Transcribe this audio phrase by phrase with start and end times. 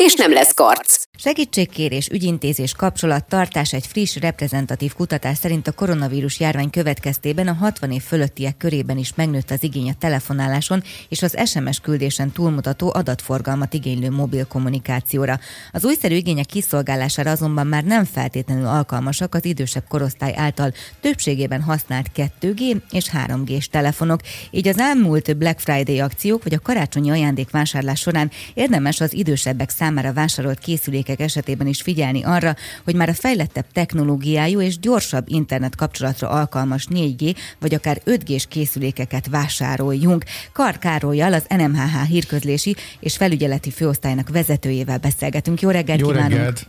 [0.00, 1.08] és nem lesz karc.
[1.22, 8.02] Segítségkérés, ügyintézés, kapcsolattartás egy friss, reprezentatív kutatás szerint a koronavírus járvány következtében a 60 év
[8.02, 14.10] fölöttiek körében is megnőtt az igény a telefonáláson és az SMS küldésen túlmutató adatforgalmat igénylő
[14.10, 15.38] mobil kommunikációra.
[15.72, 22.10] Az újszerű igények kiszolgálására azonban már nem feltétlenül alkalmasak az idősebb korosztály által többségében használt
[22.16, 24.20] 2G és 3G-s telefonok.
[24.50, 29.88] Így az elmúlt Black Friday akciók vagy a karácsonyi ajándékvásárlás során érdemes az idősebbek számára
[30.14, 32.54] vásárolt készülékek esetében is figyelni arra,
[32.84, 39.28] hogy már a fejlettebb technológiájú és gyorsabb internet kapcsolatra alkalmas 4G vagy akár 5G-s készülékeket
[39.28, 40.24] vásároljunk.
[40.52, 45.60] Kar Károlyjal, az NMHH hírközlési és felügyeleti főosztálynak vezetőjével beszélgetünk.
[45.60, 46.32] Jó reggelt Jó kívánunk!
[46.32, 46.66] reggelt!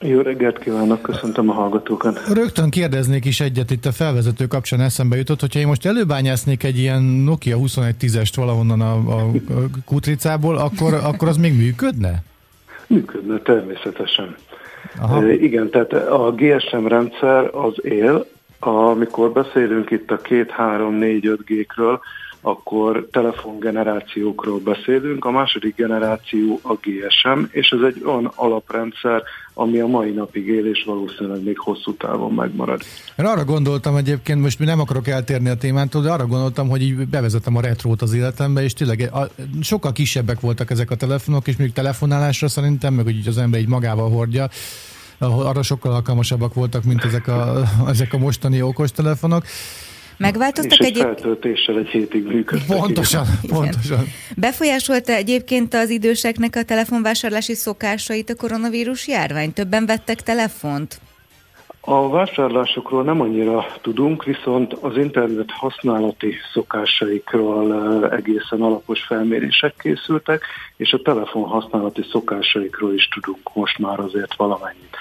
[0.00, 2.20] Jó reggelt kívánok, köszöntöm a hallgatókat.
[2.32, 6.78] Rögtön kérdeznék is egyet itt a felvezető kapcsán eszembe jutott, hogyha én most előbányásznék egy
[6.78, 9.30] ilyen Nokia 2110-est valahonnan a, a
[9.84, 12.22] kutricából, akkor, akkor az még működne?
[12.86, 14.34] Működne természetesen.
[15.00, 15.28] Aha.
[15.32, 18.26] Igen, tehát a GSM rendszer az él,
[18.58, 22.00] amikor beszélünk itt a 2, 3, 4, 5 G-kről,
[22.40, 25.24] akkor telefongenerációkról beszélünk.
[25.24, 29.22] A második generáció a GSM, és ez egy olyan alaprendszer,
[29.58, 32.80] ami a mai napig él, és valószínűleg még hosszú távon megmarad.
[33.18, 36.82] Én arra gondoltam egyébként, most mi nem akarok eltérni a témától, de arra gondoltam, hogy
[36.82, 39.28] így bevezetem a retrót az életembe, és tényleg a,
[39.60, 43.60] sokkal kisebbek voltak ezek a telefonok, és még telefonálásra szerintem, meg hogy így az ember
[43.60, 44.48] így magával hordja,
[45.18, 47.62] arra sokkal alkalmasabbak voltak, mint ezek a,
[47.92, 49.44] ezek a mostani okostelefonok.
[50.16, 51.02] Megváltoztak és egy egyéb...
[51.02, 52.76] feltöltéssel egy hétig működtek.
[52.78, 53.56] Pontosan, igen.
[53.56, 54.04] pontosan.
[54.36, 59.52] Befolyásolta egyébként az időseknek a telefonvásárlási szokásait a koronavírus járvány?
[59.52, 61.00] Többen vettek telefont?
[61.88, 70.44] A vásárlásokról nem annyira tudunk, viszont az internet használati szokásaikról egészen alapos felmérések készültek,
[70.76, 74.96] és a telefon használati szokásaikról is tudunk most már azért valamennyit.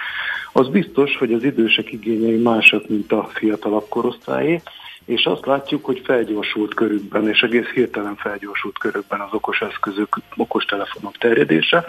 [0.53, 4.61] Az biztos, hogy az idősek igényei mások, mint a fiatalabb korosztályé,
[5.05, 11.17] és azt látjuk, hogy felgyorsult körükben, és egész hirtelen felgyorsult körükben az okos eszközök, okostelefonok
[11.17, 11.85] terjedése,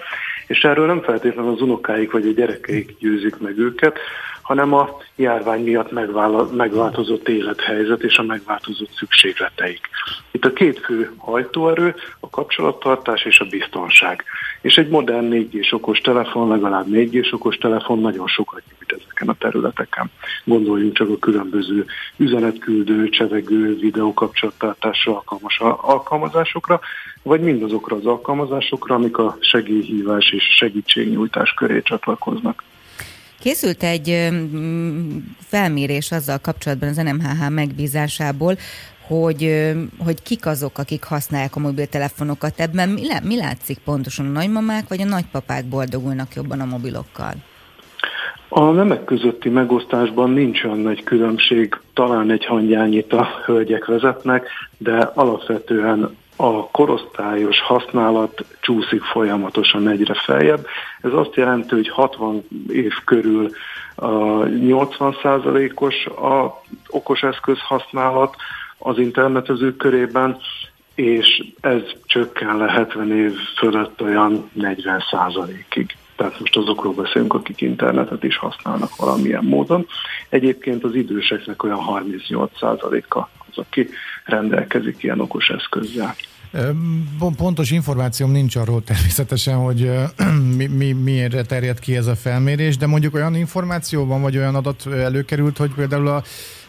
[0.47, 3.99] és erről nem feltétlenül az unokáik vagy a gyerekeik győzik meg őket,
[4.47, 5.91] hanem a járvány miatt
[6.53, 9.89] megváltozott élethelyzet és a megváltozott szükségleteik.
[10.31, 14.25] Itt a két fő hajtóerő a kapcsolattartás és a biztonság.
[14.61, 19.35] És egy modern 4G okos telefon, legalább 4G okos telefon nagyon sokat nyújt ezeken a
[19.39, 20.11] területeken.
[20.45, 21.85] Gondoljunk csak a különböző
[22.17, 26.81] üzenetküldő, csevegő, videókapcsolattartásra alkalmas alkalmazásokra,
[27.23, 32.63] vagy mindazokra az alkalmazásokra, amik a segélyhívás és segítségnyújtás köré csatlakoznak.
[33.41, 34.29] Készült egy
[35.41, 38.57] felmérés azzal kapcsolatban az NMHH megbízásából,
[39.07, 42.61] hogy, hogy kik azok, akik használják a mobiltelefonokat.
[42.61, 44.27] Ebben mi, mi látszik pontosan?
[44.27, 47.33] A nagymamák vagy a nagypapák boldogulnak jobban a mobilokkal?
[48.49, 54.49] A nemek közötti megosztásban nincs olyan nagy különbség, talán egy hangyányit a hölgyek vezetnek,
[54.79, 60.67] de alapvetően a korosztályos használat csúszik folyamatosan egyre feljebb.
[61.01, 63.51] Ez azt jelenti, hogy 60 év körül
[63.95, 64.09] a
[64.45, 68.37] 80%-os a okos eszköz használat
[68.79, 70.39] az internetezők körében,
[70.95, 75.97] és ez csökken le 70 év fölött olyan 40%-ig.
[76.17, 79.87] Tehát most azokról beszélünk, akik internetet is használnak valamilyen módon.
[80.29, 83.89] Egyébként az időseknek olyan 38%-a az, aki
[84.27, 86.15] rendelkezik ilyen okos eszközzel.
[87.37, 89.91] Pontos információm nincs arról természetesen, hogy
[90.57, 94.87] mi, mi, miért terjed ki ez a felmérés, de mondjuk olyan információban vagy olyan adat
[94.87, 96.23] előkerült, hogy például a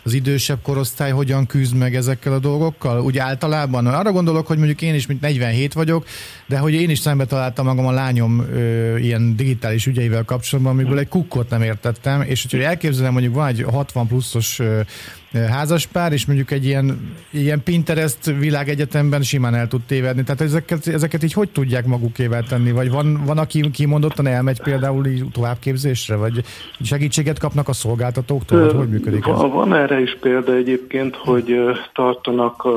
[0.07, 3.01] az idősebb korosztály hogyan küzd meg ezekkel a dolgokkal?
[3.01, 6.05] Úgy általában arra gondolok, hogy mondjuk én is, mint 47 vagyok,
[6.45, 10.99] de hogy én is szembe találtam magam a lányom ö, ilyen digitális ügyeivel kapcsolatban, amiből
[10.99, 14.79] egy kukkot nem értettem, és hogyha elképzelem, mondjuk van egy 60 pluszos ö,
[15.50, 20.24] házaspár, és mondjuk egy ilyen, ilyen Pinterest világegyetemben simán el tud tévedni.
[20.24, 22.71] Tehát ezeket, ezeket így hogy tudják magukével tenni?
[22.71, 26.15] Vagy van, van aki kimondottan elmegy például így továbbképzésre?
[26.15, 26.44] Vagy
[26.81, 28.65] segítséget kapnak a szolgáltatóktól?
[28.65, 29.38] Vagy hogy működik ez?
[29.38, 31.56] Van erre erre is példa egyébként, hogy
[31.94, 32.68] tartanak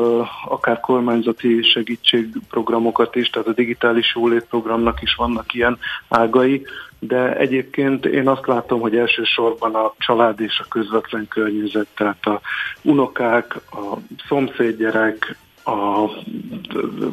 [0.49, 6.67] akár kormányzati segítségprogramokat is, tehát a digitális jólétprogramnak is vannak ilyen ágai,
[7.01, 12.41] de egyébként én azt látom, hogy elsősorban a család és a közvetlen környezet, tehát a
[12.83, 13.97] unokák, a
[14.29, 16.05] szomszédgyerek, a,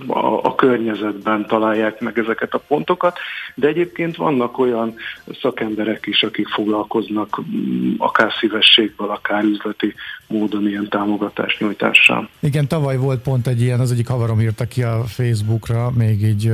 [0.08, 3.18] a, a környezetben találják meg ezeket a pontokat,
[3.56, 4.96] de egyébként vannak olyan
[5.42, 9.94] szakemberek is, akik foglalkoznak mm, akár szívességből, akár üzleti
[10.28, 12.30] módon ilyen támogatás nyújtással.
[12.40, 16.52] Igen, tavaly volt pont egy ilyen, az egyik havarom írta ki a Facebookra, még így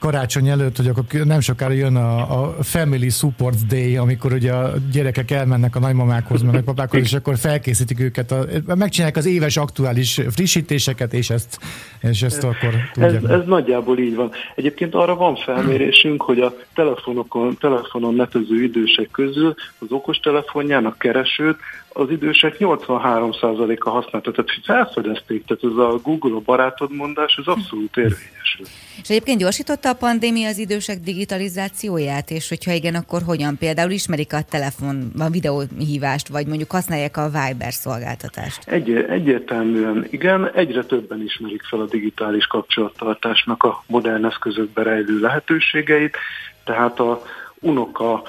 [0.00, 4.72] karácsony előtt, hogy akkor nem sokára jön a, a Family Support Day, amikor ugye a
[4.92, 10.20] gyerekek elmennek a nagymamákhoz, meg nagypapákhoz, és akkor felkészítik őket, a, megcsinálják az éves aktuális
[10.30, 11.58] frissítéseket, és ezt,
[12.00, 13.14] és ezt akkor tudják.
[13.14, 14.30] Ez, ez nagyjából így van.
[14.54, 21.56] Egyébként arra van felmérésünk, hogy a telefonokon, telefonon netező idősek közül az okostelefonjának keresőt
[21.92, 27.96] az idősek 83%-a használta, tehát felfedezték, tehát ez a Google a barátod mondás, ez abszolút
[27.96, 28.60] érvényes.
[29.02, 33.56] És egyébként gyorsította a pandémia az idősek digitalizációját, és hogyha igen, akkor hogyan?
[33.58, 38.68] Például ismerik a telefon, a videóhívást, vagy mondjuk használják a Viber szolgáltatást?
[38.68, 46.16] Egy, egyértelműen igen, egyre többen ismerik fel a digitális kapcsolattartásnak a modern eszközökbe rejlő lehetőségeit,
[46.64, 47.22] tehát a
[47.60, 48.22] unoka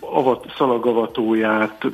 [0.00, 1.86] avat, szalagavatóját,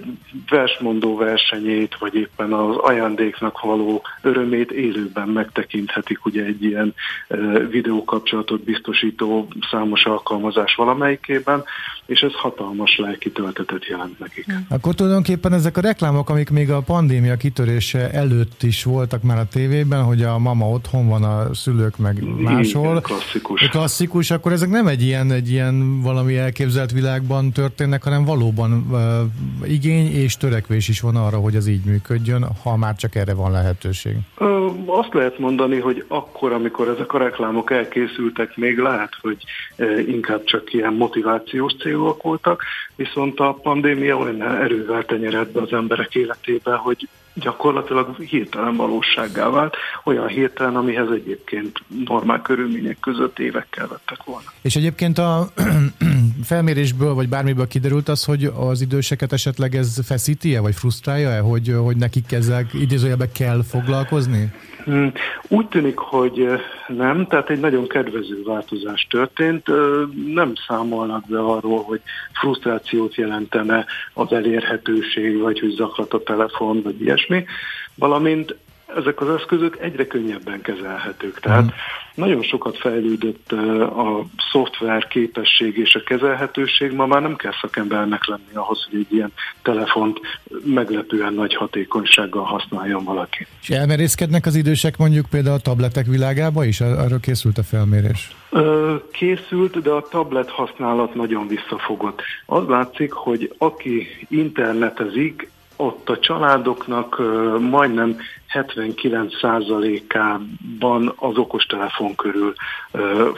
[0.48, 6.94] versmondó versenyét, vagy éppen az ajándéknak való örömét élőben megtekinthetik ugye egy ilyen
[7.70, 11.64] videókapcsolatot biztosító számos alkalmazás valamelyikében,
[12.06, 14.44] és ez hatalmas lelki töltetet jelent nekik.
[14.44, 14.52] Hm.
[14.69, 19.48] Akkor tulajdonképpen ezek a reklámok, amik még a pandémia kitörése előtt is voltak már a
[19.48, 22.84] tévében, hogy a mama otthon van, a szülők meg máshol.
[22.84, 23.69] Igen, klasszikus.
[23.69, 26.37] Klasszikus, akkor ezek nem egy ilyen, egy ilyen valami
[26.81, 31.85] elképzelt világban történnek, hanem valóban uh, igény és törekvés is van arra, hogy az így
[31.85, 34.17] működjön, ha már csak erre van lehetőség.
[34.87, 39.44] Azt lehet mondani, hogy akkor, amikor ezek a reklámok elkészültek, még lehet, hogy
[40.06, 42.62] inkább csak ilyen motivációs cél szigorúak voltak,
[42.97, 49.76] viszont a pandémia olyan erővel tenyerett be az emberek életébe, hogy gyakorlatilag hirtelen valósággá vált,
[50.05, 54.53] olyan hirtelen, amihez egyébként normál körülmények között évekkel vettek volna.
[54.62, 55.49] És egyébként a
[56.42, 61.96] felmérésből, vagy bármiből kiderült az, hogy az időseket esetleg ez feszíti-e, vagy frusztrálja-e, hogy, hogy
[61.96, 64.52] nekik ezzel idézőjelben kell foglalkozni?
[64.84, 65.12] Hmm,
[65.48, 66.48] úgy tűnik, hogy
[66.88, 69.66] nem, tehát egy nagyon kedvező változás történt.
[70.26, 72.00] Nem számolnak be arról, hogy
[72.32, 77.44] frusztrációt jelentene az elérhetőség, vagy hogy zaklat a telefon, vagy ilyesmi,
[77.94, 78.56] valamint
[78.96, 81.40] ezek az eszközök egyre könnyebben kezelhetők.
[81.40, 81.69] Tehát mm.
[82.14, 83.52] nagyon sokat fejlődött
[83.82, 89.12] a szoftver képesség és a kezelhetőség, ma már nem kell szakembernek lenni ahhoz, hogy egy
[89.12, 89.32] ilyen
[89.62, 90.20] telefont
[90.64, 93.46] meglepően nagy hatékonysággal használjon valaki.
[93.62, 96.81] És elmerészkednek az idősek mondjuk például a tabletek világába is?
[96.81, 98.31] Arról készült a felmérés?
[99.12, 102.22] Készült, de a tablet használat nagyon visszafogott.
[102.46, 105.50] Az látszik, hogy aki internetezik,
[105.81, 107.23] ott a családoknak
[107.61, 108.17] majdnem
[108.53, 112.55] 79%-ában az okostelefon körül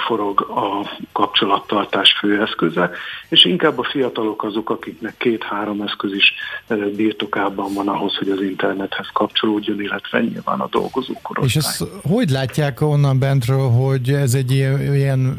[0.06, 2.90] forog a kapcsolattartás főeszköze,
[3.28, 6.34] és inkább a fiatalok azok, akiknek két-három eszköz is
[6.96, 11.46] birtokában van ahhoz, hogy az internethez kapcsolódjon, illetve nyilván a dolgozókorosztály.
[11.46, 15.38] És ezt hogy látják onnan bentről, hogy ez egy ilyen, ilyen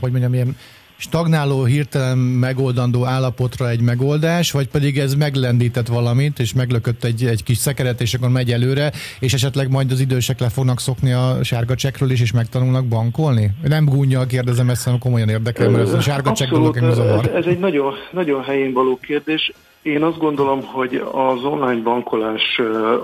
[0.00, 0.56] hogy mondjam, ilyen
[0.96, 7.42] stagnáló, hirtelen megoldandó állapotra egy megoldás, vagy pedig ez meglendített valamit, és meglökött egy, egy
[7.42, 11.38] kis szekeret, és akkor megy előre, és esetleg majd az idősek le fognak szokni a
[11.42, 13.50] sárga csekről is, és megtanulnak bankolni?
[13.62, 16.98] Nem gúnyjal kérdezem, ezt hanem komolyan érdekel, mert ez a sárga csekk dolog ez,
[17.34, 19.52] ez egy nagyon, nagyon helyén való kérdés.
[19.84, 22.58] Én azt gondolom, hogy az online bankolás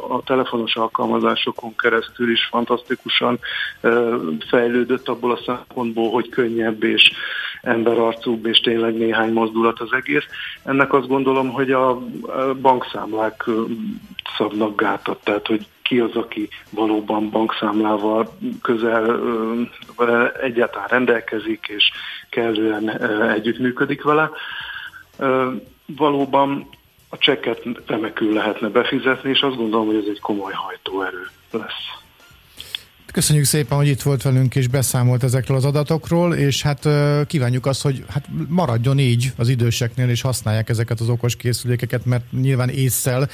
[0.09, 3.39] a telefonos alkalmazásokon keresztül is fantasztikusan
[4.49, 7.11] fejlődött abból a szempontból, hogy könnyebb és
[7.63, 10.25] emberarcúbb, és tényleg néhány mozdulat az egész.
[10.65, 11.99] Ennek azt gondolom, hogy a
[12.61, 13.45] bankszámlák
[14.37, 19.21] szabnak gátat, tehát hogy ki az, aki valóban bankszámlával közel
[20.43, 21.91] egyáltalán rendelkezik, és
[22.31, 22.89] kellően
[23.31, 24.31] együttműködik vele.
[25.97, 26.69] Valóban
[27.09, 31.99] a csekket remekül lehetne befizetni, és azt gondolom, hogy ez egy komoly hajtóerő lesz.
[33.13, 36.89] Köszönjük szépen, hogy itt volt velünk és beszámolt ezekről az adatokról, és hát
[37.27, 42.25] kívánjuk azt, hogy hát maradjon így az időseknél, és használják ezeket az okos készülékeket, mert
[42.33, 43.29] nyilván észszel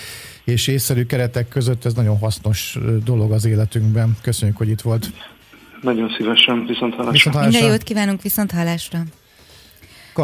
[0.45, 4.17] és észszerű keretek között ez nagyon hasznos dolog az életünkben.
[4.23, 5.11] Köszönjük, hogy itt volt.
[5.81, 7.13] Nagyon szívesen, viszont hallásra.
[7.13, 7.59] Viszont hallásra.
[7.59, 9.03] Minden jót kívánunk, viszont hallásra.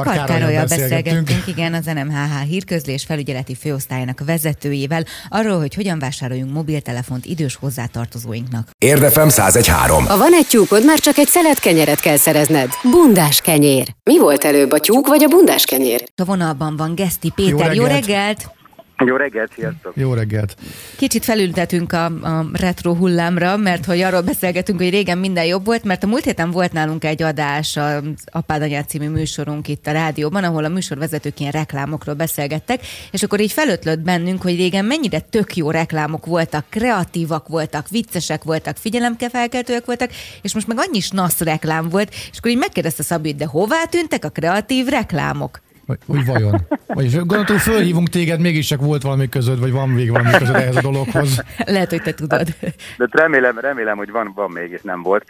[0.01, 7.57] Karkárolyal beszélgettünk, igen, az NMHH hírközlés felügyeleti főosztályának vezetőjével arról, hogy hogyan vásároljunk mobiltelefont idős
[7.57, 8.71] hozzátartozóinknak.
[8.79, 10.07] Érdefem 1013.
[10.07, 12.71] Ha van egy tyúkod, már csak egy szelet kenyeret kell szerezned.
[12.91, 13.95] Bundás kenyér.
[14.05, 16.05] Mi volt előbb, a tyúk vagy a bundás kenyér?
[16.17, 17.53] A vonalban van Geszti Péter.
[17.53, 17.77] Jó reggelt!
[17.77, 18.61] Jó reggelt.
[19.05, 19.93] Jó reggelt, sziasztok!
[19.97, 20.57] Jó reggelt!
[20.97, 25.85] Kicsit felültetünk a, a retro hullámra, mert hogy arról beszélgetünk, hogy régen minden jobb volt,
[25.85, 29.93] mert a múlt héten volt nálunk egy adás, az Apád Anyád című műsorunk itt a
[29.93, 32.81] rádióban, ahol a műsorvezetők ilyen reklámokról beszélgettek,
[33.11, 38.45] és akkor így felötlött bennünk, hogy régen mennyire tök jó reklámok voltak, kreatívak voltak, viccesek
[38.45, 40.11] voltak, figyelemkefelkeltőek voltak,
[40.43, 44.25] és most meg annyi nasz reklám volt, és akkor így megkérdezte Szabi, de hová tűntek
[44.25, 45.61] a kreatív reklámok?
[46.07, 46.61] Úgy vajon?
[46.87, 50.77] Vagyis gondoltam, fölhívunk téged, mégis csak volt valami között, vagy van még valami között ehhez
[50.77, 51.43] a dologhoz.
[51.67, 52.49] Lehet, hogy te tudod.
[52.97, 55.25] De remélem, remélem, hogy van, van még, és nem volt.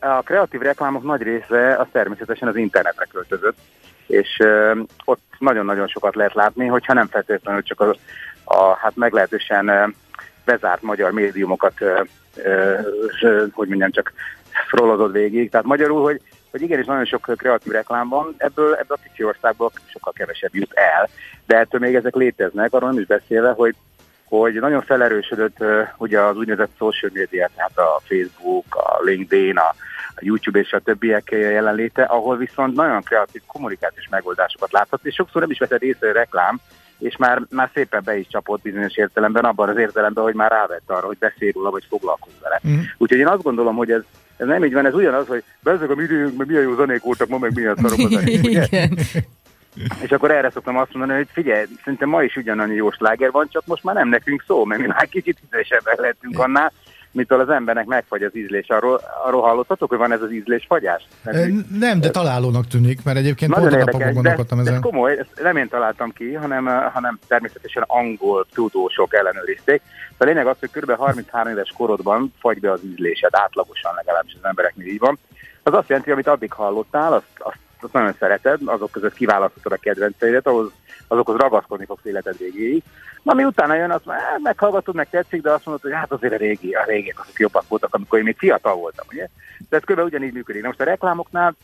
[0.00, 3.56] A kreatív reklámok nagy része az természetesen az internetre költözött,
[4.06, 4.42] és
[5.04, 7.96] ott nagyon-nagyon sokat lehet látni, hogyha nem feltétlenül csak a,
[8.44, 9.94] a hát meglehetősen
[10.44, 11.74] bezárt magyar médiumokat,
[13.52, 14.12] hogy mondjam, csak
[14.66, 15.50] scrollozod végig.
[15.50, 19.72] Tehát magyarul, hogy hogy igenis nagyon sok kreatív reklám van, ebből, ebből a kicsi országból
[19.86, 21.08] sokkal kevesebb jut el,
[21.46, 23.74] de ettől még ezek léteznek, arról nem is beszélve, hogy
[24.28, 29.74] hogy nagyon felerősödött uh, ugye az úgynevezett social media, tehát a Facebook, a LinkedIn, a,
[30.14, 35.40] a YouTube és a többiek jelenléte, ahol viszont nagyon kreatív kommunikációs megoldásokat láthat, és sokszor
[35.40, 36.60] nem is veszed észre reklám,
[36.98, 40.90] és már, már szépen be is csapott bizonyos értelemben, abban az értelemben, hogy már rávett
[40.90, 42.60] arra, hogy beszél róla, vagy foglalkoz vele.
[42.68, 42.80] Mm.
[42.98, 44.02] Úgyhogy én azt gondolom, hogy ez,
[44.36, 47.28] ez nem így van, ez ugyanaz, hogy bezzeg a mi időnkben milyen jó zenék voltak,
[47.28, 48.88] ma meg milyen szarok a zenék, ugye?
[50.02, 53.48] És akkor erre szoktam azt mondani, hogy figyelj, szerintem ma is ugyanannyi jó sláger van,
[53.50, 56.72] csak most már nem nekünk szó, mert mi már kicsit ízlésebben lehetünk annál,
[57.16, 58.68] mitől az embernek megfagy az ízlés.
[58.68, 61.06] Arról, arról hallottatok, hogy van ez az ízlésfagyás?
[61.22, 64.80] Nem, nem, de találónak tűnik, mert egyébként pont érdekes, gondolkodtam de, ezen.
[64.80, 69.82] De komoly, ezt nem én találtam ki, hanem, hanem természetesen angol tudósok ellenőrizték.
[70.18, 70.90] A lényeg az, hogy kb.
[70.90, 75.18] 33 éves korodban fagy be az ízlésed, átlagosan legalábbis az embereknél így van.
[75.62, 79.76] Az azt jelenti, amit addig hallottál, azt, azt, azt nagyon szereted, azok között kiválasztod a
[79.76, 80.70] kedvenceidet, ahhoz,
[81.08, 82.82] azokhoz ragaszkodni fogsz életed végéig.
[83.22, 86.12] Na, mi utána jön, azt már hát meghallgatod, meg tetszik, de azt mondod, hogy hát
[86.12, 89.28] azért a régi, a régiek azok jobbak voltak, amikor én még fiatal voltam, ugye?
[89.68, 89.98] De ez kb.
[89.98, 90.62] ugyanígy működik.
[90.62, 91.54] Na most a reklámoknál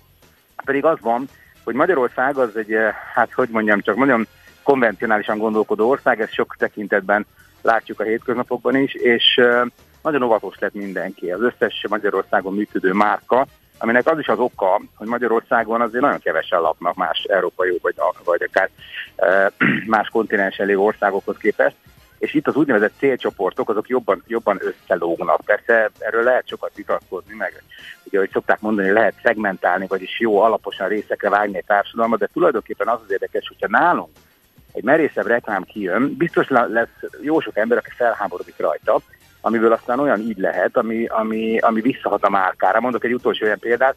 [0.65, 1.29] pedig az van,
[1.65, 4.27] hogy Magyarország az egy, eh, hát hogy mondjam, csak nagyon
[4.63, 7.27] konvencionálisan gondolkodó ország, ez sok tekintetben
[7.63, 9.41] látjuk a hétköznapokban is, és
[10.03, 11.31] nagyon óvatos lett mindenki.
[11.31, 13.47] Az összes Magyarországon működő márka,
[13.83, 18.43] aminek az is az oka, hogy Magyarországon azért nagyon kevesen lapnak más európai vagy, vagy
[18.43, 18.71] akár
[19.97, 21.77] más kontinensen lévő országokhoz képest,
[22.19, 25.41] és itt az úgynevezett célcsoportok, azok jobban, jobban összelógnak.
[25.41, 27.63] Persze erről lehet sokat vitatkozni, meg
[28.05, 32.89] ugye, hogy szokták mondani, lehet szegmentálni, vagyis jó alaposan részekre vágni a társadalmat, de tulajdonképpen
[32.89, 34.11] az az érdekes, hogyha nálunk
[34.73, 39.01] egy merészebb reklám kijön, biztos lesz jó sok ember, aki felháborodik rajta,
[39.45, 42.81] amiből aztán olyan így lehet, ami, ami, ami visszahat a márkára.
[42.81, 43.97] Mondok egy utolsó olyan példát,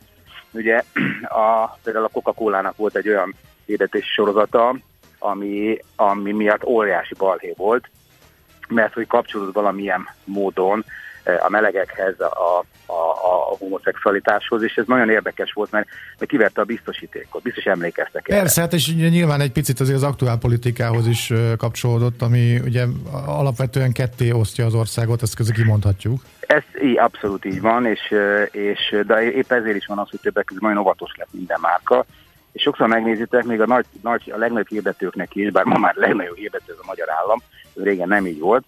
[0.52, 0.84] ugye
[1.44, 3.36] a, például a Coca-Cola-nak volt egy olyan
[3.66, 4.76] hirdetési sorozata,
[5.20, 7.90] ami, ami miatt óriási balhé volt,
[8.68, 10.86] mert hogy kapcsolódott valamilyen módon
[11.40, 16.64] a melegekhez, a, a, a homoszexualitáshoz, és ez nagyon érdekes volt, mert, mert kiverte a
[16.64, 18.40] biztosítékot, biztos emlékeztek erre.
[18.40, 22.86] Persze, hát és nyilván egy picit azért az aktuál politikához is kapcsolódott, ami ugye
[23.26, 26.22] alapvetően ketté osztja az országot, ezt közül kimondhatjuk.
[26.40, 28.14] Ez így, abszolút így van, és,
[28.52, 32.06] és, de épp ezért is van az, hogy többek között nagyon óvatos lett minden márka,
[32.52, 36.36] és sokszor megnézitek, még a, nagy, nagy, a legnagyobb hirdetőknek is, bár ma már legnagyobb
[36.36, 37.42] hirdető az a magyar állam,
[37.74, 38.64] régen nem így volt,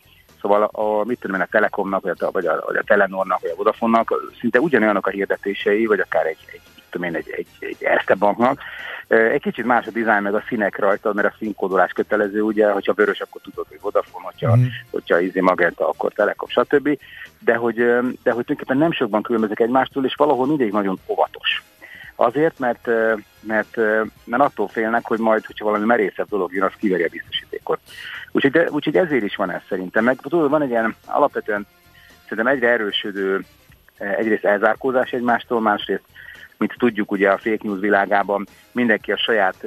[0.48, 3.50] Szóval a, mit tudom én, a Telekomnak, vagy a, vagy a, vagy a Telenornak, vagy
[3.50, 7.84] a Vodafonnak szinte ugyanolyanok a hirdetései, vagy akár egy, egy, tudom én, egy, egy, egy
[7.84, 8.60] Erste Banknak.
[9.08, 12.94] Egy kicsit más a dizájn, meg a színek rajta, mert a színkódolás kötelező, ugye, hogyha
[12.94, 14.64] vörös, akkor tudod, hogy Vodafone, hogyha, mm.
[14.92, 17.00] hogyha Izi Magenta, akkor Telekom, stb.
[17.40, 21.64] De hogy, de hogy tulajdonképpen nem sokban különböznek egymástól, és valahol mindig nagyon óvatos.
[22.20, 22.88] Azért, mert,
[23.40, 23.76] mert,
[24.24, 27.80] mert attól félnek, hogy majd, hogyha valami merészebb dolog jön, az kiveri a biztosítékot.
[28.32, 30.04] Úgyhogy, de, úgyhogy ezért is van ez szerintem.
[30.04, 31.68] Meg tudod, van egy ilyen alapvetően
[32.22, 33.46] szerintem egyre erősödő
[33.98, 36.04] egyrészt elzárkózás egymástól, másrészt,
[36.58, 39.66] mint tudjuk ugye a fake news világában, mindenki a saját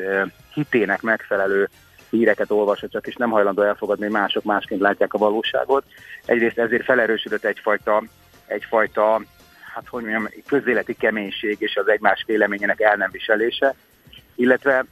[0.53, 1.69] hitének megfelelő
[2.11, 5.85] híreket olvasja csak, és nem hajlandó elfogadni, hogy mások másként látják a valóságot.
[6.25, 8.03] Egyrészt ezért felerősödött egyfajta,
[8.47, 9.23] egyfajta
[9.75, 13.75] hát hogy mondjam, közéleti keménység és az egymás véleményének el nem viselése,
[14.35, 14.85] illetve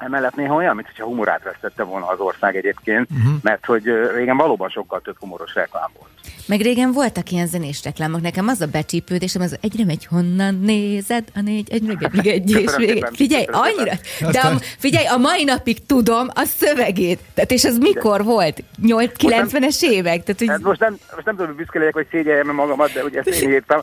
[0.00, 3.32] Emellett néha olyan, mintha humorát vesztette volna az ország egyébként, uh-huh.
[3.42, 6.10] mert hogy régen valóban sokkal több humoros reklám volt.
[6.46, 8.20] Meg régen voltak ilyen zenés reklámok.
[8.20, 12.50] Nekem az a becsípődésem, az egyre megy, honnan nézed a négy, egy, meg egy, egy
[12.62, 13.92] és még Figyelj, annyira,
[14.30, 17.20] de a, figyelj, a mai napig tudom a szövegét.
[17.34, 18.62] Tehát és ez mikor volt?
[18.82, 20.22] 8-90-es évek?
[20.22, 20.48] Tehát, hogy...
[20.48, 23.42] Hát most, nem, most nem tudom, hogy büszke legyek, hogy szégyeljem magamat, de ugye ezt
[23.42, 23.80] én írtam,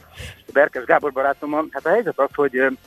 [0.53, 1.67] Berkes Gábor barátommal.
[1.71, 2.77] Hát a helyzet az, hogy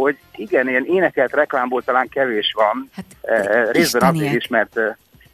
[0.00, 4.80] hogy igen, ilyen énekelt reklámból talán kevés van, hát, eh, részben azért is, mert,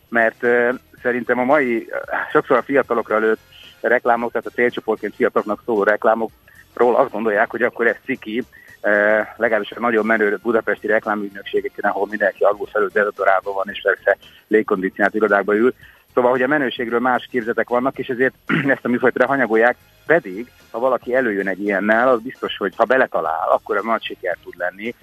[0.09, 1.88] mert eh, szerintem a mai,
[2.33, 3.40] sokszor a fiatalokra lőtt
[3.81, 8.43] reklámok, tehát a célcsoportként fiataloknak szóló reklámokról azt gondolják, hogy akkor ez ciki,
[8.81, 14.17] eh, legalábbis a nagyon menő budapesti reklámügynökségeken, ahol mindenki alul felül deodorálva van, és persze
[14.49, 15.75] légkondicionált irodákba ül.
[16.14, 18.35] Szóval, hogy a menőségről más képzetek vannak, és ezért
[18.75, 19.76] ezt a műfajtra hanyagolják,
[20.07, 24.37] pedig, ha valaki előjön egy ilyennel, az biztos, hogy ha beletalál, akkor a nagy siker
[24.43, 24.95] tud lenni.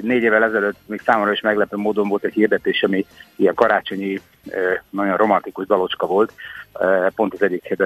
[0.00, 3.06] Négy évvel ezelőtt még számomra is meglepő módon volt egy hirdetés, ami
[3.36, 4.20] ilyen karácsonyi,
[4.90, 6.32] nagyon romantikus dalocska volt,
[7.14, 7.76] pont az egyik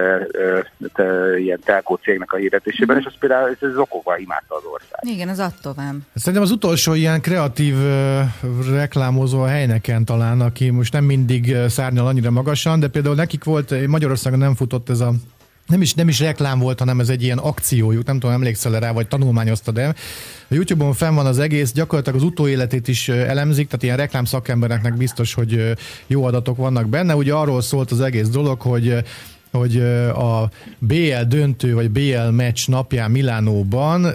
[1.39, 5.01] ilyen telkó cégnek a hirdetésében, és az például ez okokban imádta az ország.
[5.03, 6.07] Igen, az attovám.
[6.15, 7.75] Szerintem az utolsó ilyen kreatív
[8.71, 13.87] reklámozó a helyneken talán, aki most nem mindig szárnyal annyira magasan, de például nekik volt,
[13.87, 15.13] Magyarországon nem futott ez a
[15.69, 18.93] nem is, nem is reklám volt, hanem ez egy ilyen akciójuk, nem tudom, emlékszel rá,
[18.93, 19.95] vagy tanulmányoztad el.
[20.51, 24.97] A YouTube-on fenn van az egész, gyakorlatilag az utóéletét is elemzik, tehát ilyen reklám szakembereknek
[24.97, 25.73] biztos, hogy
[26.07, 27.17] jó adatok vannak benne.
[27.17, 29.05] Ugye arról szólt az egész dolog, hogy
[29.51, 29.77] hogy
[30.15, 34.07] a BL döntő vagy BL meccs napján Milánóban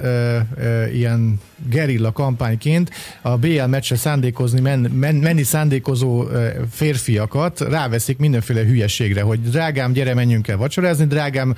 [0.93, 1.39] ilyen
[1.69, 2.91] gerilla kampányként
[3.21, 6.25] a BL meccsre szándékozni, men, men, menni szándékozó
[6.71, 11.55] férfiakat ráveszik mindenféle hülyeségre, hogy drágám, gyere, menjünk el vacsorázni, drágám,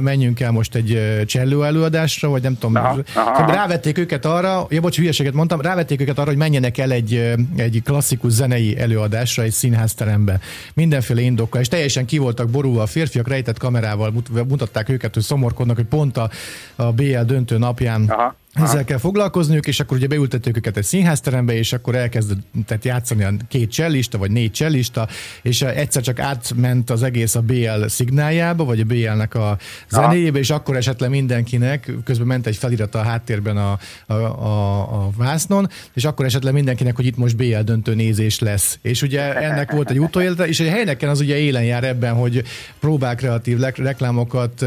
[0.00, 3.52] menjünk el most egy cselló előadásra, vagy nem tudom, aha, aha.
[3.52, 7.82] rávették őket arra, ja bocs, hülyeséget mondtam, rávették őket arra, hogy menjenek el egy, egy
[7.84, 10.40] klasszikus zenei előadásra egy színházterembe.
[10.74, 14.12] Mindenféle indokkal, és teljesen ki voltak borulva a férfiak, rejtett kamerával
[14.48, 16.30] mutatták őket, hogy szomorkodnak, hogy pont a,
[16.76, 21.54] a BL döntő napján aha ezzel kell foglalkozniuk, és akkor ugye beültettük őket egy színházterembe,
[21.54, 25.08] és akkor elkezdett játszani a két csellista, vagy négy csellista,
[25.42, 29.58] és egyszer csak átment az egész a BL szignáljába, vagy a BL-nek a
[29.88, 35.10] zenéjébe, és akkor esetleg mindenkinek, közben ment egy felirat a háttérben a, a, a, a
[35.16, 38.78] vásznon, és akkor esetleg mindenkinek, hogy itt most BL döntő nézés lesz.
[38.82, 42.42] És ugye ennek volt egy utóélete, és egy helyneken az ugye élen jár ebben, hogy
[42.80, 44.64] próbál kreatív reklámokat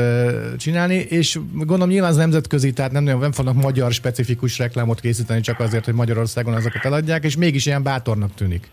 [0.57, 4.99] csinálni, és gondolom nyilván az nemzetközi, tehát nem nagyon nem fognak magyar magyar specifikus reklámot
[4.99, 8.67] készíteni csak azért, hogy Magyarországon azokat eladják, és mégis ilyen bátornak tűnik.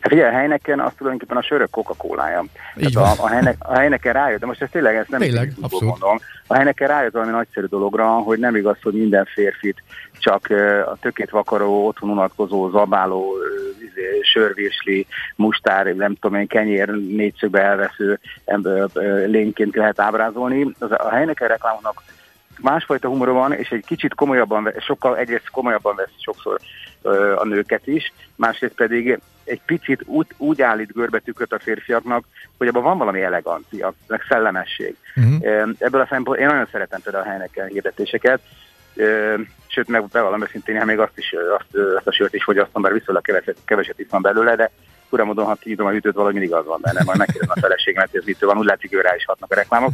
[0.00, 3.04] Hát ugye a helyneken az tulajdonképpen a sörök coca cola Így van.
[3.18, 5.88] A, a, helynek, a helyneken rájött, de most ez tényleg ezt nem tényleg, abszolút.
[5.88, 6.18] mondom.
[6.46, 9.82] A helyneken rájött valami nagyszerű dologra, hogy nem igaz, hogy minden férfit
[10.18, 10.46] csak
[10.86, 13.34] a tökét vakaró, otthon unatkozó, zabáló,
[13.78, 18.18] izé, sörvésli, mustár, nem tudom én, kenyér négyszögbe elvesző
[19.26, 20.74] lényként lehet ábrázolni.
[20.78, 22.02] Az a helyneken reklámoknak
[22.60, 26.60] másfajta humor van, és egy kicsit komolyabban, sokkal egyrészt komolyabban vesz sokszor
[27.02, 32.24] ö, a nőket is, másrészt pedig egy picit úgy, úgy állít görbetükröt a férfiaknak,
[32.58, 34.96] hogy abban van valami elegancia, meg szellemesség.
[35.16, 35.68] Uh-huh.
[35.78, 38.40] Ebből a szempontból én nagyon szeretem például a helynek hirdetéseket,
[39.66, 42.92] sőt, meg bevallom őszintén, hát még azt is, azt, azt a sört is fogyasztom, bár
[42.92, 44.70] viszonylag keveset, keveset iszom belőle, de
[45.14, 48.10] fura módon, ha kinyitom a hűtőt, valami mindig az van benne, majd megkérdezem a feleségemet,
[48.10, 49.92] hogy ez mitől van, úgy látszik, hogy rá is hatnak a reklámok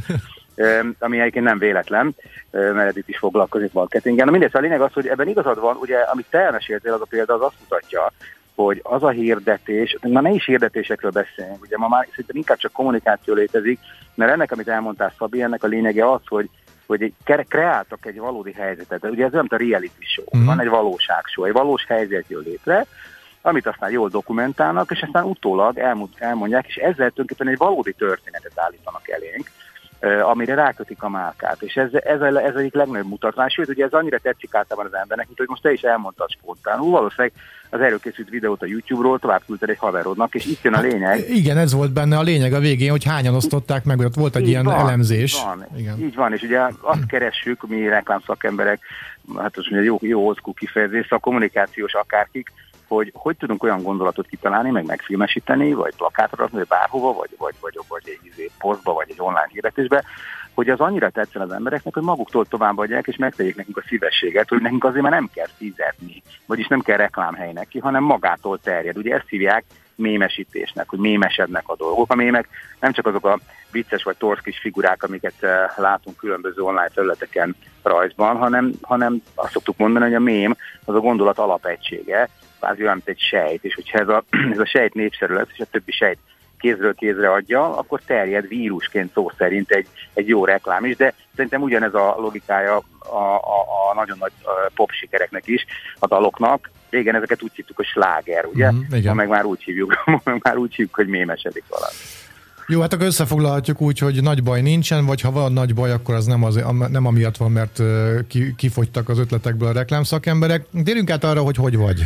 [0.99, 2.15] ami egyébként nem véletlen,
[2.51, 4.25] mert itt is foglalkozik marketingen.
[4.25, 7.01] Na mindegy, szóval a lényeg az, hogy ebben igazad van, ugye, amit te elmeséltél, az
[7.01, 8.13] a példa, az azt mutatja,
[8.55, 12.73] hogy az a hirdetés, na ne is hirdetésekről beszéljünk, ugye ma már szerintem inkább csak
[12.73, 13.79] kommunikáció létezik,
[14.15, 16.49] mert ennek, amit elmondtál Szabi, ennek a lényege az, hogy
[16.87, 17.13] hogy
[17.49, 19.05] kreáltak egy valódi helyzetet.
[19.05, 20.39] Ugye ez olyan, mint a reality show.
[20.39, 20.45] Mm.
[20.45, 22.87] Van egy valóság show, egy valós helyzet jön létre,
[23.43, 25.79] amit aztán jól dokumentálnak, és aztán utólag
[26.19, 29.51] elmondják, és ezzel tulajdonképpen egy valódi történetet állítanak elénk,
[30.23, 31.63] amire rákötik a márkát.
[31.63, 35.27] És ez, ez, ez egyik legnagyobb mutatvány, sőt, ugye ez annyira tetszik általában az embernek,
[35.27, 37.33] mint hogy most te is elmondtad spontánul, valószínűleg
[37.71, 41.09] az erőkészült videót a YouTube-ról tovább küldted egy haverodnak, és itt jön a lényeg.
[41.09, 44.37] Hát, igen, ez volt benne a lényeg a végén, hogy hányan osztották meg, ott volt
[44.37, 45.43] egy így ilyen van, elemzés.
[45.45, 46.01] Van, igen.
[46.01, 48.81] így van, és ugye azt keressük, mi reklámszakemberek,
[49.37, 52.53] hát az ugye jó, jó old kifejezés, a kommunikációs akárkik,
[52.95, 57.79] hogy hogy tudunk olyan gondolatot kitalálni, meg megfilmesíteni, vagy plakátra vagy bárhova, vagy, vagy, vagy,
[57.89, 60.05] vagy egy izé, posztba, vagy egy online hirdetésbe,
[60.55, 64.61] hogy az annyira tetszen az embereknek, hogy maguktól továbbadják, és megtegyék nekünk a szívességet, hogy
[64.61, 68.97] nekünk azért már nem kell fizetni, vagyis nem kell reklámhely neki, hanem magától terjed.
[68.97, 72.13] Ugye ezt hívják mémesítésnek, hogy mémesednek a dolgok.
[72.13, 72.49] A mémek
[72.81, 73.39] nem csak azok a
[73.71, 79.53] vicces vagy torsz kis figurák, amiket eh, látunk különböző online területeken rajzban, hanem, hanem azt
[79.53, 82.29] szoktuk mondani, hogy a mém az a gondolat alapegysége,
[82.61, 85.61] kvázi olyan, mint egy sejt, és hogyha ez a, ez a sejt népszerű lesz, és
[85.61, 86.19] a többi sejt
[86.61, 91.63] kézről kézre adja, akkor terjed vírusként szó szerint egy, egy jó reklám is, de szerintem
[91.63, 94.33] ugyanez a logikája a, a, a nagyon nagy
[94.75, 95.65] pop sikereknek is,
[95.99, 96.71] a daloknak.
[96.91, 98.73] Régen ezeket úgy hívtuk, hogy sláger, ugye?
[98.73, 99.15] Mm, igen.
[99.15, 100.05] meg már úgy hívjuk,
[100.45, 101.95] már úgy hívjuk, hogy mémesedik valami.
[102.67, 106.15] Jó, hát akkor összefoglalhatjuk úgy, hogy nagy baj nincsen, vagy ha van nagy baj, akkor
[106.15, 107.83] az nem, az, nem amiatt van, mert
[108.57, 110.67] kifogytak az ötletekből a reklámszakemberek.
[110.85, 112.03] Térjünk át arra, hogy hogy vagy.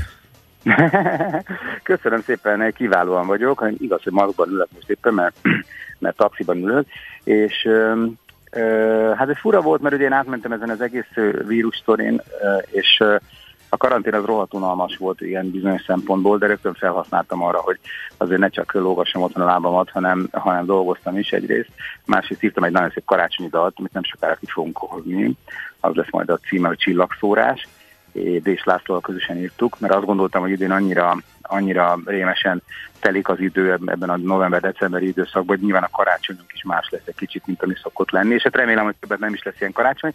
[1.83, 3.65] Köszönöm szépen, kiválóan vagyok.
[3.79, 5.37] Igaz, hogy magban ülök most éppen, mert,
[5.99, 6.87] mert taxiban ülök,
[7.25, 7.69] és
[9.17, 11.13] hát ez fura volt, mert ugye én átmentem ezen az egész
[11.47, 12.23] vírus sztorén,
[12.71, 13.03] és
[13.69, 17.79] a karantén az rohadt unalmas volt ilyen bizonyos szempontból, de rögtön felhasználtam arra, hogy
[18.17, 21.71] azért ne csak lógassam otthon a lábamat, hanem, hanem dolgoztam is egyrészt.
[22.05, 25.37] Másrészt írtam egy nagyon szép karácsonyi dalt, amit nem sokára ki fogunk hozni.
[25.81, 27.69] Az lesz majd a címe, hogy Csillagszórás
[28.15, 32.63] és Lászlóval közösen írtuk, mert azt gondoltam, hogy idén annyira, annyira rémesen
[33.01, 37.15] telik az idő ebben a november-decemberi időszakban, hogy nyilván a karácsonyunk is más lesz egy
[37.15, 40.15] kicsit, mint ami szokott lenni, és hát remélem, hogy többet nem is lesz ilyen karácsony.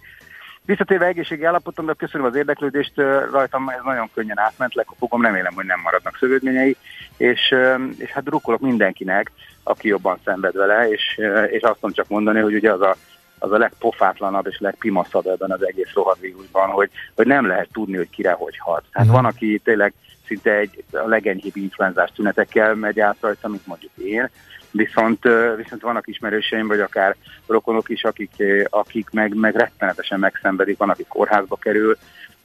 [0.65, 2.91] Visszatérve egészségi állapotomra, köszönöm az érdeklődést
[3.31, 6.77] rajtam, ez nagyon könnyen átment, fogom, remélem, hogy nem maradnak szövődményei,
[7.17, 7.55] és,
[7.97, 9.31] és hát drukkolok mindenkinek,
[9.63, 12.95] aki jobban szenved vele, és, és azt tudom csak mondani, hogy ugye az a
[13.39, 18.09] az a legpofátlanabb és legpimaszabb ebben az egész rohadvírusban, hogy, hogy nem lehet tudni, hogy
[18.09, 18.83] kire hogy hat.
[18.91, 19.21] Hát uh-huh.
[19.21, 19.93] van, aki tényleg
[20.27, 24.29] szinte egy a legenyhébb influenzás tünetekkel megy át rajta, mint mondjuk én,
[24.71, 25.23] viszont,
[25.55, 27.15] viszont vannak ismerőseim, vagy akár
[27.47, 31.97] rokonok is, akik, akik meg, meg rettenetesen megszenvedik, van, aki kórházba kerül,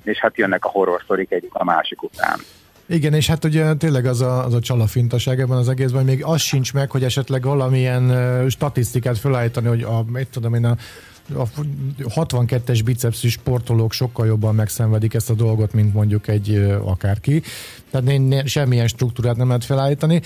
[0.02, 2.38] és hát jönnek a horror sztorik egyik a másik után.
[2.86, 6.40] Igen, és hát ugye tényleg az a, az a csalafintaság ebben az egészben, még az
[6.40, 10.76] sincs meg, hogy esetleg valamilyen statisztikát felállítani, hogy a, mit tudom én, a
[11.32, 11.44] a
[12.20, 17.42] 62-es bicepszű sportolók sokkal jobban megszenvedik ezt a dolgot, mint mondjuk egy akárki.
[17.90, 20.20] Tehát én semmilyen struktúrát nem lehet felállítani.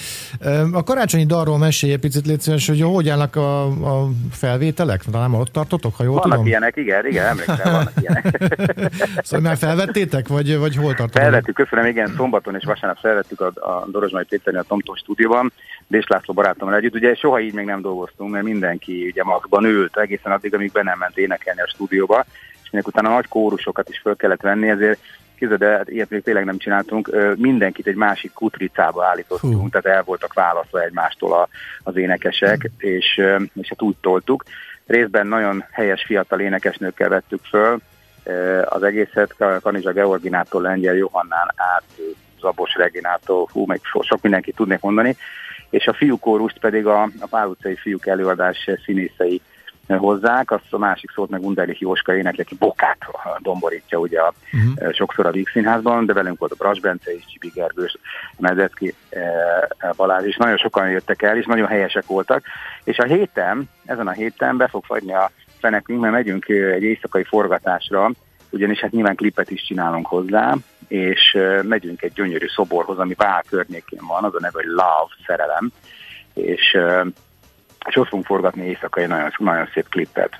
[0.72, 5.02] A karácsonyi dalról mesélj egy picit, légy szíves, hogy hogy állnak a, a felvételek?
[5.10, 6.46] Talán ott tartotok, ha jól vannak tudom?
[6.46, 8.52] ilyenek, igen, igen, emlékszem, vannak ilyenek.
[9.24, 11.22] szóval már felvettétek, vagy, vagy hol tartotok?
[11.22, 15.52] Felvettük, köszönöm, igen, szombaton és vasárnap felvettük a, a Dorozsmai Péternél a Tomtó stúdióban,
[15.88, 16.94] Dés László barátommal együtt.
[16.94, 20.82] Ugye soha így még nem dolgoztunk, mert mindenki ugye magban ült egészen addig, amíg be
[20.82, 22.24] nem ment énekelni a stúdióba,
[22.62, 25.00] és minek utána nagy kórusokat is föl kellett venni, ezért
[25.38, 27.10] Képzeld, de hát ilyet még tényleg nem csináltunk.
[27.36, 29.68] Mindenkit egy másik kutricába állítottunk, Hú.
[29.68, 31.48] tehát el voltak választva egymástól a,
[31.82, 32.88] az énekesek, Hú.
[32.88, 33.22] és,
[33.54, 34.44] és hát úgy toltuk.
[34.86, 37.78] Részben nagyon helyes fiatal énekesnőkkel vettük föl,
[38.64, 41.84] az egészet Kanizsa Georginától Lengyel Johannán át
[42.40, 45.16] Zabos Reginától, hú, meg so, sok mindenki tudnék mondani,
[45.70, 49.40] és a fiúkórust pedig a, a Pál utcai fiúk előadás színészei
[49.96, 52.98] hozzák, azt a másik szót meg Underlich Jóska énekli, aki bokát
[53.38, 54.92] domborítja ugye a, uh-huh.
[54.92, 57.96] sokszor a Víg Színházban, de velünk volt a Bras Bence és Csibi Gergős,
[58.38, 62.44] Medecki e, Balázs, és nagyon sokan jöttek el, és nagyon helyesek voltak,
[62.84, 67.24] és a héten, ezen a héten be fog fagyni a fenekünk, mert megyünk egy éjszakai
[67.24, 68.10] forgatásra,
[68.50, 70.54] ugyanis hát nyilván klipet is csinálunk hozzá,
[70.88, 75.72] és megyünk egy gyönyörű szoborhoz, ami Bál környékén van, az a neve, hogy Love, szerelem,
[76.34, 76.76] és
[77.88, 80.30] és ott fogunk forgatni éjszaka egy nagyon, nagyon szép klippet.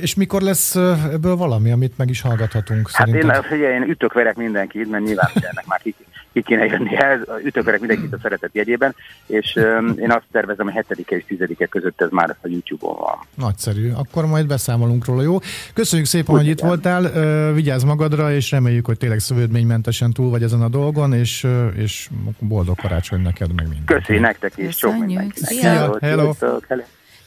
[0.00, 0.74] És mikor lesz
[1.12, 2.90] ebből valami, amit meg is hallgathatunk?
[2.92, 3.34] Hát szerinted?
[3.34, 5.94] én, figyelj, én ütök verek mindenkit, mert nyilván ennek már ki,
[6.32, 8.94] ki kéne jönni el, ütök verek mindenkit a szeretet jegyében,
[9.26, 9.54] és
[9.96, 13.18] én azt tervezem, hogy 7 és 10 között ez már a YouTube-on van.
[13.34, 15.38] Nagyszerű, akkor majd beszámolunk róla, jó?
[15.74, 16.56] Köszönjük szépen, Úgy hogy igen.
[16.56, 21.46] itt voltál, vigyázz magadra, és reméljük, hogy tényleg szövődménymentesen túl vagy ezen a dolgon, és,
[21.76, 24.00] és boldog karácsony neked meg minden.
[24.00, 25.50] Köszi, nektek is, sok mindenkinek.
[25.50, 25.98] Szia, hello.
[26.00, 26.82] hello.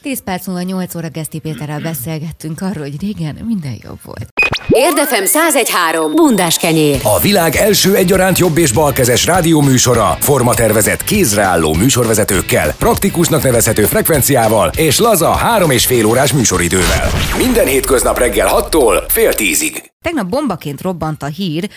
[0.06, 4.28] 10 perc múlva 8 óra Geszti Péterrel beszélgettünk arról, hogy régen minden jobb volt.
[4.68, 6.14] Érdefem 1013.
[6.14, 7.00] Bundás kenyér.
[7.02, 14.98] A világ első egyaránt jobb és balkezes rádióműsora, formatervezett kézreálló műsorvezetőkkel, praktikusnak nevezhető frekvenciával és
[14.98, 17.08] laza három és fél órás műsoridővel.
[17.36, 19.92] Minden hétköznap reggel 6-tól fél tízig.
[20.04, 21.68] Tegnap bombaként robbant a hír,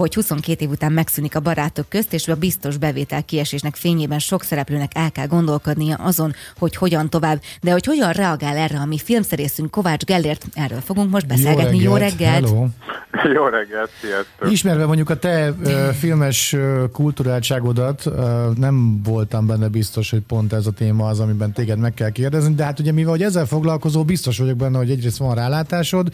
[0.00, 4.42] hogy 22 év után megszűnik a barátok közt, és a biztos bevétel kiesésnek fényében sok
[4.42, 8.98] szereplőnek el kell gondolkodnia azon, hogy hogyan tovább, de hogy hogyan reagál erre a mi
[8.98, 11.78] filmszerészünk Kovács Gellért, erről fogunk most beszélgetni.
[11.78, 12.40] Jó reggelt!
[12.40, 12.48] Jó reggelt.
[12.48, 12.66] Hello.
[13.36, 14.50] Jó reggelt, sziasztok!
[14.50, 18.14] Ismerve mondjuk a te uh, filmes uh, kulturáltságodat, uh,
[18.56, 22.54] nem voltam benne biztos, hogy pont ez a téma az, amiben téged meg kell kérdezni,
[22.54, 26.08] de hát ugye mivel hogy ezzel foglalkozó, biztos vagyok benne, hogy egyrészt van rálátásod,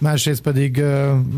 [0.00, 0.84] másrészt pedig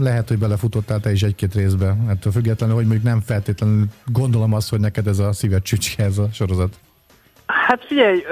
[0.00, 1.96] lehet, hogy belefutottál te is egy-két részbe.
[2.08, 6.18] Ettől függetlenül, hogy mondjuk nem feltétlenül gondolom azt, hogy neked ez a szíved csücske ez
[6.18, 6.74] a sorozat.
[7.46, 8.24] Hát figyelj,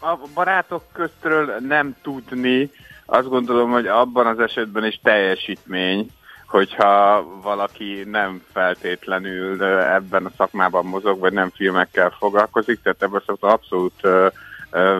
[0.00, 2.70] a barátok köztről nem tudni,
[3.06, 6.10] azt gondolom, hogy abban az esetben is teljesítmény,
[6.46, 14.08] hogyha valaki nem feltétlenül ebben a szakmában mozog, vagy nem filmekkel foglalkozik, tehát ebben abszolút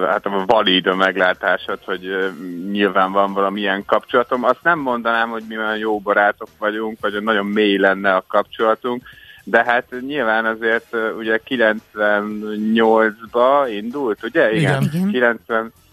[0.09, 2.33] hát a valid a meglátásod, hogy
[2.71, 4.45] nyilván van valamilyen kapcsolatom.
[4.45, 9.03] Azt nem mondanám, hogy mi olyan jó barátok vagyunk, vagy nagyon mély lenne a kapcsolatunk,
[9.45, 14.53] de hát nyilván azért ugye 98-ba indult, ugye?
[14.53, 14.91] Igen.
[14.93, 15.41] Igen.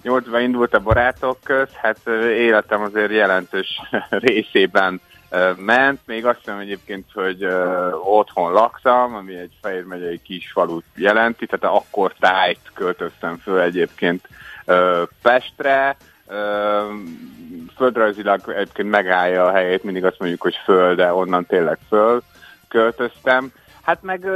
[0.04, 5.02] 98-ban indult a barátok köz, hát életem azért jelentős részében
[5.58, 6.00] ment.
[6.06, 7.48] Még azt hiszem egyébként, hogy
[8.04, 14.28] otthon laktam, ami egy Fehér megyei kis falut jelenti, tehát akkor tájt költöztem föl egyébként
[15.22, 15.98] Pestre,
[17.76, 22.22] földrajzilag egyébként megállja a helyét, mindig azt mondjuk, hogy föl, de onnan tényleg föl
[22.68, 23.52] költöztem.
[23.82, 24.30] Hát meg,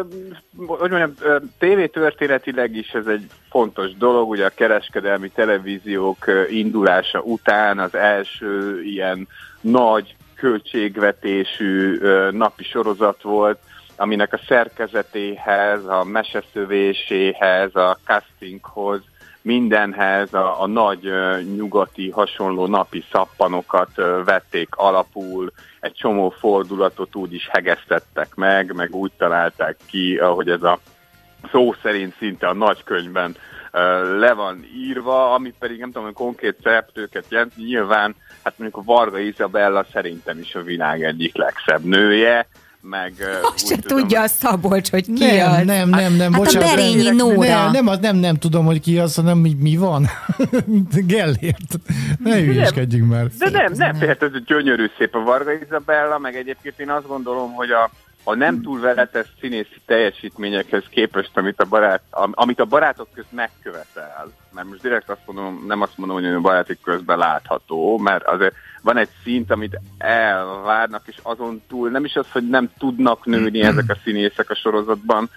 [0.67, 1.13] hogy mondjam,
[1.59, 9.27] tévétörténetileg is ez egy fontos dolog, ugye a kereskedelmi televíziók indulása után az első ilyen
[9.61, 11.99] nagy költségvetésű
[12.31, 13.59] napi sorozat volt,
[13.95, 19.01] aminek a szerkezetéhez, a meseszövéséhez, a castinghoz,
[19.41, 21.11] mindenhez a, a nagy
[21.55, 23.89] nyugati hasonló napi szappanokat
[24.25, 30.63] vették alapul, egy csomó fordulatot úgy is hegesztettek meg, meg úgy találták ki, ahogy ez
[30.63, 30.79] a
[31.51, 33.35] szó szerint szinte a nagykönyvben
[34.19, 38.93] le van írva, ami pedig nem tudom, hogy konkrét szereplőket jelent, nyilván, hát mondjuk a
[38.93, 42.47] Varga Izabella szerintem is a világ egyik legszebb nője,
[42.89, 43.13] meg...
[43.41, 45.65] Most se tudom, tudja a Szabolcs, hogy ki nem, az.
[45.65, 46.71] Nem, nem, nem, hát bocsánat.
[46.71, 47.47] a Berényi Nóra.
[47.47, 50.05] Nem, nem, az nem, nem tudom, hogy ki az, hanem mi, mi van.
[51.07, 51.79] Gellért.
[52.19, 53.27] Ne hülyeskedjünk már.
[53.39, 57.53] De nem, nem, nem, ez gyönyörű szép a Varga Izabella, meg egyébként én azt gondolom,
[57.53, 57.89] hogy a,
[58.27, 64.31] a nem túl veletes színészi teljesítményekhez képest, amit a, barát, amit a barátok közt megkövetel,
[64.53, 68.55] mert most direkt azt mondom, nem azt mondom, hogy a barátok közben látható, mert azért
[68.81, 73.61] van egy szint, amit elvárnak, és azon túl nem is az, hogy nem tudnak nőni
[73.61, 75.29] ezek a színészek a sorozatban,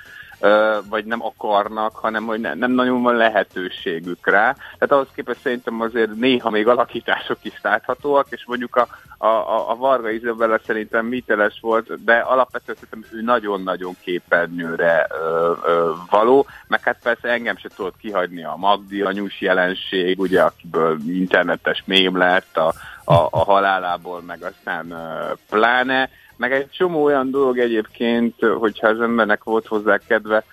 [0.88, 4.53] vagy nem akarnak, hanem hogy ne, nem nagyon van lehetőségük rá.
[4.53, 8.88] Tehát ahhoz képest szerintem azért néha még alakítások is láthatóak, és mondjuk a,
[9.27, 15.92] a, a Varga Izabella szerintem miteles volt, de alapvetően szerintem ő nagyon-nagyon képernyőre ö, ö,
[16.11, 20.98] való, meg hát persze engem se tudott kihagyni a Magdi, a nyús jelenség, ugye, akiből
[21.07, 22.72] internetes mém lett a,
[23.05, 29.01] a, a halálából, meg aztán ö, pláne, meg egy csomó olyan dolog egyébként, hogyha az
[29.01, 30.44] embernek volt hozzá kedve,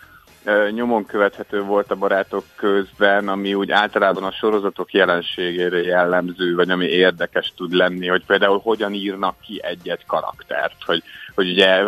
[0.71, 6.85] nyomon követhető volt a barátok közben, ami úgy általában a sorozatok jelenségére jellemző, vagy ami
[6.85, 11.03] érdekes tud lenni, hogy például hogyan írnak ki egy-egy karaktert, hogy,
[11.35, 11.83] hogy ugye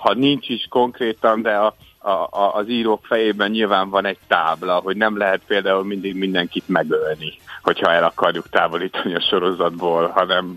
[0.00, 1.74] ha nincs is konkrétan, de a,
[2.30, 7.32] a, az írók fejében nyilván van egy tábla, hogy nem lehet például mindig mindenkit megölni,
[7.62, 10.56] hogyha el akarjuk távolítani a sorozatból, hanem,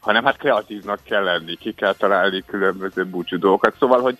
[0.00, 3.74] hanem hát kreatívnak kell lenni, ki kell találni különböző búcsú dolgokat.
[3.78, 4.18] Szóval, hogy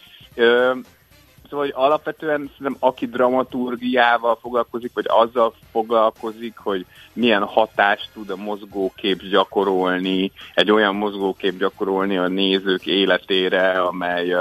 [1.50, 8.36] Szóval, hogy alapvetően szerintem aki dramaturgiával foglalkozik, vagy azzal foglalkozik, hogy milyen hatást tud a
[8.36, 14.34] mozgókép gyakorolni, egy olyan mozgókép gyakorolni a nézők életére, amely,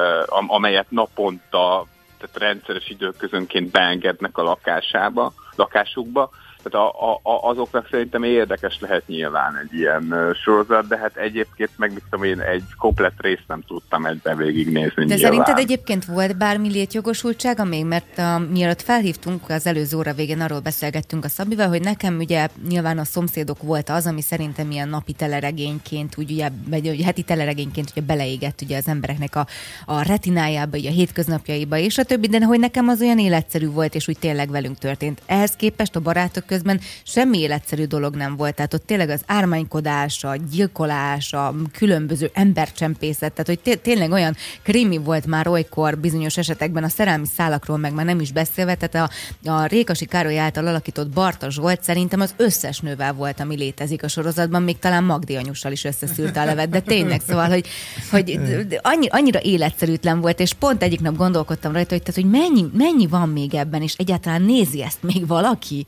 [0.48, 1.86] amelyet naponta
[2.20, 6.30] tehát rendszeres időközönként beengednek a lakásába, lakásukba,
[6.64, 11.94] tehát a, a, azoknak szerintem érdekes lehet nyilván egy ilyen sorozat, de hát egyébként meg
[11.94, 15.18] mit tudom én, egy komplet részt nem tudtam egyben végignézni De nyilván.
[15.18, 17.86] szerinted egyébként volt bármi létjogosultsága még?
[17.86, 22.48] Mert uh, mielőtt felhívtunk az előző óra végén, arról beszélgettünk a Szabival, hogy nekem ugye
[22.68, 27.90] nyilván a szomszédok volt az, ami szerintem ilyen napi teleregényként, úgy ugye, vagy heti teleregényként
[27.92, 29.48] ugye beleégett ugye az embereknek a,
[29.86, 33.96] a retinájába, ugye a hétköznapjaiba és a többi, de hogy nekem az olyan életszerű volt,
[33.96, 35.22] és úgy tényleg velünk történt.
[35.26, 38.56] Ehhez képest a barátok közben semmi életszerű dolog nem volt.
[38.56, 44.36] Tehát ott tényleg az ármánykodás, a gyilkolás, a különböző embercsempészet, tehát hogy té- tényleg olyan
[44.64, 49.10] krimi volt már olykor bizonyos esetekben a szerelmi szálakról meg már nem is beszélve, tehát
[49.46, 54.04] a, a Rékasi Károly által alakított Barta Zsolt szerintem az összes nővel volt, ami létezik
[54.04, 57.68] a sorozatban, még talán Magdi anyussal is összeszűrte a levet, de tényleg szóval, hogy,
[58.12, 58.40] hogy
[58.82, 63.08] annyi, annyira életszerűtlen volt, és pont egyik nap gondolkodtam rajta, hogy, tehát, hogy mennyi, mennyi
[63.08, 65.86] van még ebben, és egyáltalán nézi ezt még valaki?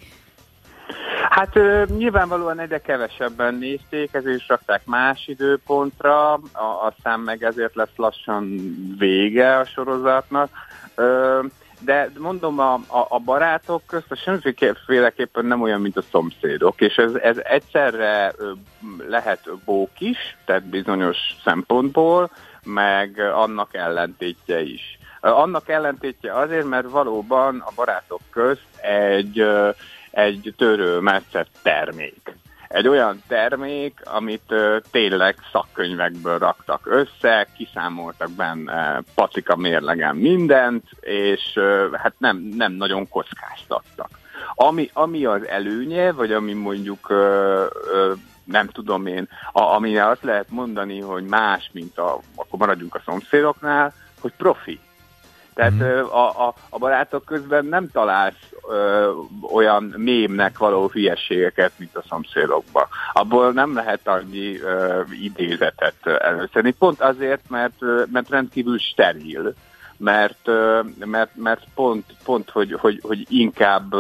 [1.30, 6.42] Hát ö, nyilvánvalóan egyre kevesebben nézték, ezért is rakták más időpontra, a,
[6.82, 8.56] aztán meg ezért lesz lassan
[8.98, 10.50] vége a sorozatnak.
[10.96, 11.40] Ö,
[11.84, 16.96] de mondom, a, a, a barátok közt a semmiféleképpen nem olyan, mint a szomszédok, és
[16.96, 18.34] ez, ez egyszerre
[19.08, 22.32] lehet bók is, tehát bizonyos szempontból,
[22.64, 25.00] meg annak ellentétje is.
[25.20, 29.46] Annak ellentétje azért, mert valóban a barátok közt egy
[30.12, 32.36] egy törő metszett termék.
[32.68, 34.54] egy olyan termék, amit
[34.92, 41.60] tényleg szakkönyvekből raktak össze, kiszámoltak benne patika mérlegen mindent, és
[41.92, 44.10] hát nem, nem nagyon kockáztattak.
[44.56, 50.24] Ami, ami az előnye, vagy ami mondjuk uh, uh, nem tudom én, a, amire azt
[50.24, 54.80] lehet mondani, hogy más, mint a, akkor maradjunk a szomszédoknál, hogy profi.
[55.54, 56.04] Tehát mm.
[56.12, 59.12] a, a, a barátok közben nem találsz ö,
[59.54, 62.86] olyan mémnek való hülyeségeket, mint a szomszédokban.
[63.14, 66.72] Abból nem lehet annyi ö, idézetet előszedni.
[66.72, 67.80] Pont azért, mert,
[68.12, 69.54] mert rendkívül steril,
[69.98, 70.50] mert,
[71.06, 73.94] mert, mert pont, pont hogy, hogy, hogy inkább,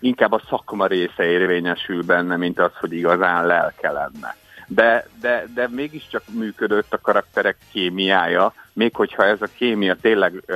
[0.00, 4.36] inkább a szakma része érvényesül benne, mint az, hogy igazán lelke lenne
[4.68, 10.54] de, de, de mégiscsak működött a karakterek kémiája, még hogyha ez a kémia tényleg uh,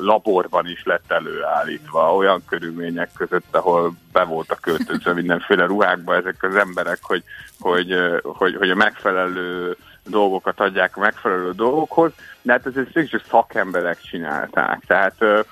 [0.00, 6.56] laborban is lett előállítva, olyan körülmények között, ahol be voltak költözve mindenféle ruhákba ezek az
[6.56, 7.22] emberek, hogy,
[7.60, 14.00] hogy, hogy, hogy a megfelelő dolgokat adják a megfelelő dolgokhoz, de hát ezt mégiscsak szakemberek
[14.00, 14.80] csinálták.
[14.86, 15.44] Tehát uh,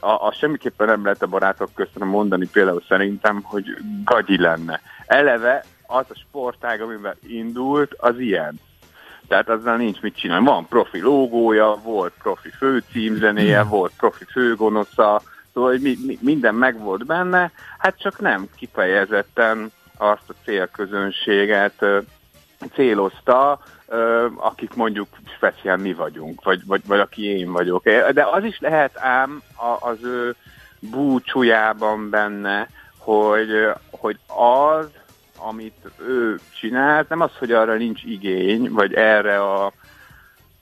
[0.00, 4.80] a, a semmiképpen nem lehet a barátok között mondani például szerintem, hogy gagyi lenne.
[5.06, 8.60] Eleve az a sportág, amiben indult, az ilyen.
[9.28, 10.46] Tehát azzal nincs mit csinálni.
[10.46, 13.68] Van profi logója, volt profi főcímzenéje, hmm.
[13.68, 19.72] volt profi főgonosza, szóval hogy mi, mi, minden meg volt benne, hát csak nem kifejezetten
[19.96, 21.84] azt a célközönséget
[22.74, 23.60] célozta,
[24.36, 27.88] akik mondjuk speciál mi vagyunk, vagy, vagy, vagy aki én vagyok.
[27.88, 29.42] De az is lehet ám
[29.80, 30.34] az ő
[30.78, 32.68] búcsújában benne,
[32.98, 34.86] hogy, hogy az,
[35.48, 39.72] amit ő csinált, nem az, hogy arra nincs igény, vagy erre a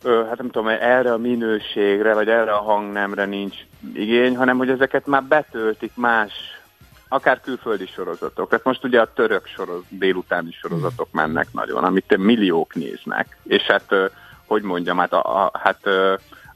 [0.05, 3.57] hát nem tudom, erre a minőségre, vagy erre a hangnemre nincs
[3.95, 6.33] igény, hanem hogy ezeket már betöltik más,
[7.09, 8.49] akár külföldi sorozatok.
[8.49, 13.37] Tehát most ugye a török soroz, délutáni sorozatok mennek nagyon, amit milliók néznek.
[13.42, 13.95] És hát,
[14.47, 15.88] hogy mondjam, hát, a, a, hát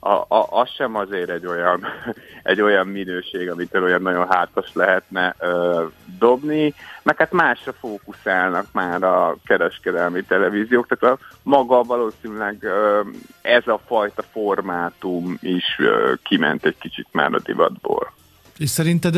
[0.06, 1.84] a, a, az sem azért egy olyan,
[2.42, 5.84] egy olyan minőség, amit olyan nagyon hátas lehetne ö,
[6.18, 13.00] dobni, meg hát másra fókuszálnak már a kereskedelmi televíziók, tehát a maga valószínűleg ö,
[13.42, 18.12] ez a fajta formátum is ö, kiment egy kicsit már a divatból.
[18.58, 19.14] És szerinted,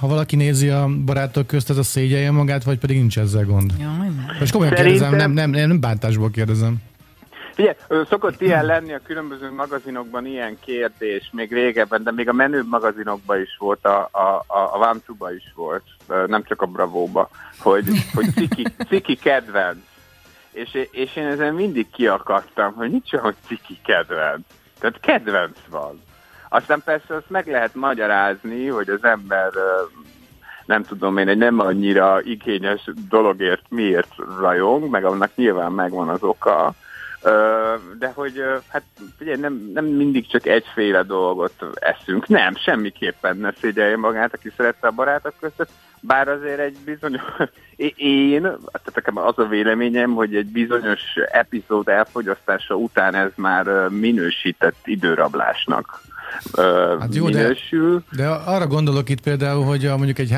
[0.00, 3.72] ha valaki nézi a barátok közt, ez a szégyelje magát, vagy pedig nincs ezzel gond?
[3.78, 5.10] Jaj, Most komolyan Szerintem...
[5.10, 6.76] kérdezem, nem, nem, nem bántásból kérdezem.
[7.58, 12.68] Figyelj, szokott ilyen lenni a különböző magazinokban ilyen kérdés, még régebben, de még a menőbb
[12.68, 15.82] magazinokban is volt, a, a, a, a Vámcsuba is volt,
[16.26, 19.78] nem csak a Bravóba, hogy, hogy ciki, ciki kedvenc.
[20.50, 24.46] És, és én ezen mindig kiakadtam, hogy nincs olyan, hogy ciki kedvenc.
[24.78, 26.02] Tehát kedvenc van.
[26.48, 29.50] Aztán persze azt meg lehet magyarázni, hogy az ember
[30.66, 36.22] nem tudom én, egy nem annyira igényes dologért miért rajong, meg annak nyilván megvan az
[36.22, 36.74] oka,
[37.98, 38.82] de hogy hát
[39.20, 42.28] ugye nem, nem mindig csak egyféle dolgot eszünk.
[42.28, 47.22] Nem, semmiképpen ne szégyelje magát, aki szerette a barátok között, bár azért egy bizonyos,
[47.96, 51.00] én, tehát nekem az a véleményem, hogy egy bizonyos
[51.30, 56.00] epizód elfogyasztása után ez már minősített időrablásnak
[57.00, 58.02] hát jó, minősül.
[58.10, 60.34] De, de arra gondolok itt például, hogy a, mondjuk egy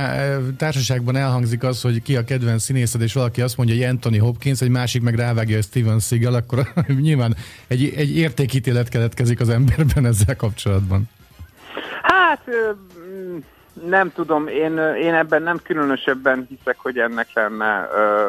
[0.57, 4.61] társaságban elhangzik az, hogy ki a kedvenc színészed, és valaki azt mondja, hogy Anthony Hopkins,
[4.61, 6.59] egy másik meg rávágja a Steven Seagal, akkor
[7.01, 11.09] nyilván egy, egy értékítélet keletkezik az emberben ezzel kapcsolatban.
[12.03, 12.45] Hát
[13.87, 17.87] nem tudom, én, én ebben nem különösebben hiszek, hogy ennek lenne.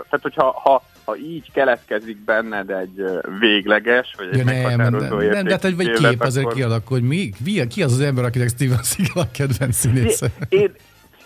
[0.09, 3.03] Tehát, hogyha ha, ha így keletkezik benned egy
[3.39, 6.25] végleges, vagy egy ja, nem, nem, nem, de hát egy kép akkor...
[6.25, 10.27] azért kialakul, hogy mi, mi, ki az az ember, akinek Steven Seagal a kedvenc színésze?
[10.49, 10.71] Én,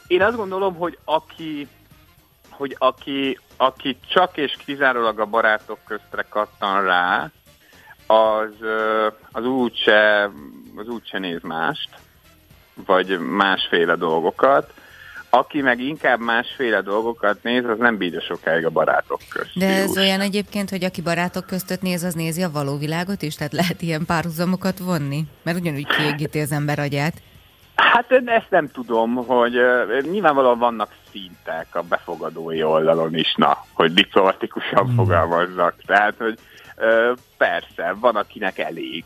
[0.07, 1.67] én azt gondolom, hogy aki,
[2.49, 7.31] hogy aki, aki csak és kizárólag a barátok köztre kattan rá,
[8.07, 8.53] az,
[9.31, 10.31] az úgyse,
[10.75, 11.89] az úgyse néz mást
[12.85, 14.73] vagy másféle dolgokat.
[15.37, 19.51] Aki meg inkább másféle dolgokat néz, az nem bírja sokáig a barátok közt.
[19.57, 19.97] De ez úgy.
[19.97, 23.35] olyan egyébként, hogy aki barátok között néz, az nézi a való világot is?
[23.35, 25.23] Tehát lehet ilyen párhuzamokat vonni?
[25.43, 27.13] Mert ugyanúgy kiégíti az ember agyát.
[27.75, 33.93] Hát ezt nem tudom, hogy uh, nyilvánvalóan vannak szintek a befogadói oldalon is, na, hogy
[33.93, 34.95] diplomatikusan hmm.
[34.95, 35.75] fogalmazzak.
[35.85, 36.39] Tehát, hogy
[36.77, 39.03] uh, persze, van akinek elég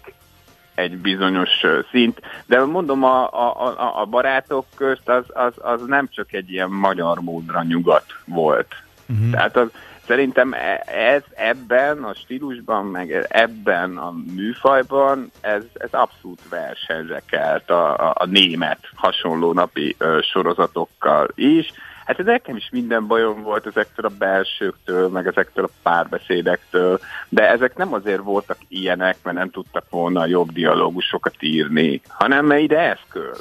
[0.80, 1.50] egy bizonyos
[1.92, 6.70] szint, de mondom, a, a, a barátok közt az, az, az nem csak egy ilyen
[6.70, 8.68] magyar módra nyugat volt.
[9.10, 9.32] Uh-huh.
[9.32, 9.70] Tehát az
[10.10, 17.70] szerintem e, ez ebben a stílusban, meg ebben a műfajban ez, ez abszolút versenyre kelt
[17.70, 21.72] a, a, a német hasonló napi ö, sorozatokkal is.
[22.10, 27.00] Hát nekem is minden bajom volt ezektől a belsőktől, meg ezektől a párbeszédektől,
[27.30, 32.62] de ezek nem azért voltak ilyenek, mert nem tudtak volna jobb dialógusokat írni, hanem mert
[32.62, 33.36] ide eszköl.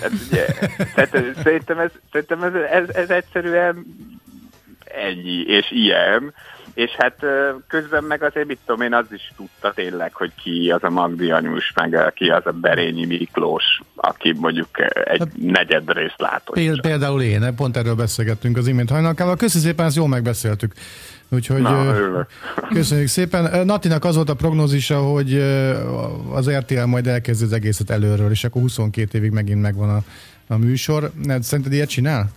[0.00, 0.46] Tehát, ugye,
[0.94, 3.86] tehát szerintem, ez, szerintem ez, ez, ez egyszerűen
[4.84, 6.34] ennyi, és ilyen.
[6.76, 7.16] És hát
[7.68, 11.30] közben meg azért, mit tudom én, az is tudta tényleg, hogy ki az a Magdi
[11.30, 14.68] Anyus, meg ki az a Berényi Miklós, aki mondjuk
[15.04, 16.80] egy hát, negyed részt látott.
[16.80, 19.36] Például én, pont erről beszélgettünk az imént hajnalkával.
[19.36, 20.72] Köszönjük szépen, ezt jól megbeszéltük.
[21.28, 21.94] Úgyhogy Na,
[22.68, 23.66] köszönjük szépen.
[23.66, 25.34] Natinak az volt a prognózisa, hogy
[26.32, 30.00] az RTL majd elkezdi az egészet előről, és akkor 22 évig megint megvan a,
[30.54, 31.10] a műsor.
[31.40, 32.30] Szerinted ilyet csinál?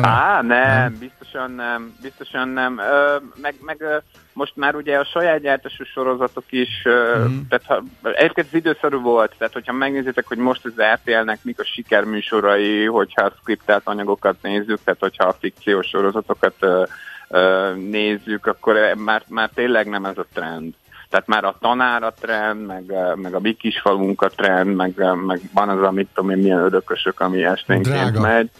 [0.00, 2.78] Á, nem, nem, biztosan nem, biztosan nem.
[2.78, 4.02] Ö, meg, meg
[4.32, 7.40] most már ugye a saját gyártású sorozatok is, mm.
[7.48, 11.64] tehát ha, egyébként az időszerű volt, tehát hogyha megnézitek, hogy most az RTL-nek mik a
[11.64, 16.82] sikerműsorai, hogyha a skriptált anyagokat nézzük, tehát hogyha a fikciós sorozatokat ö,
[17.28, 20.74] ö, nézzük, akkor már, már tényleg nem ez a trend.
[21.10, 24.92] Tehát már a tanár a trend, meg, meg a mi falunk a trend, meg,
[25.26, 28.20] meg van az, amit tudom én, milyen ödökösök, ami esténként Drága.
[28.20, 28.50] megy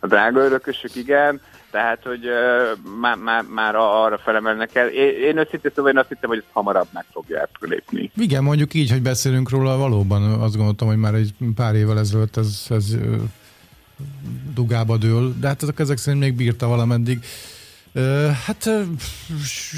[0.00, 1.40] a drága örökösök, igen,
[1.70, 2.20] tehát, hogy
[3.00, 4.88] már, már, már arra felemelnek el.
[4.88, 8.10] Én, én őszintén szóval én azt hittem, hogy ezt hamarabb meg fogják lépni.
[8.16, 12.36] Igen, mondjuk így, hogy beszélünk róla, valóban azt gondoltam, hogy már egy pár évvel ezelőtt
[12.36, 12.96] ez, ez
[14.54, 17.24] dugába dől, de hát ezek, ezek szerint még bírta valameddig.
[18.46, 18.70] Hát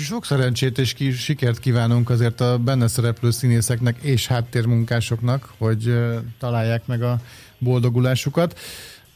[0.05, 5.99] sok szerencsét és ki, sikert kívánunk azért a benne szereplő színészeknek és háttérmunkásoknak, hogy
[6.39, 7.16] találják meg a
[7.59, 8.59] boldogulásukat.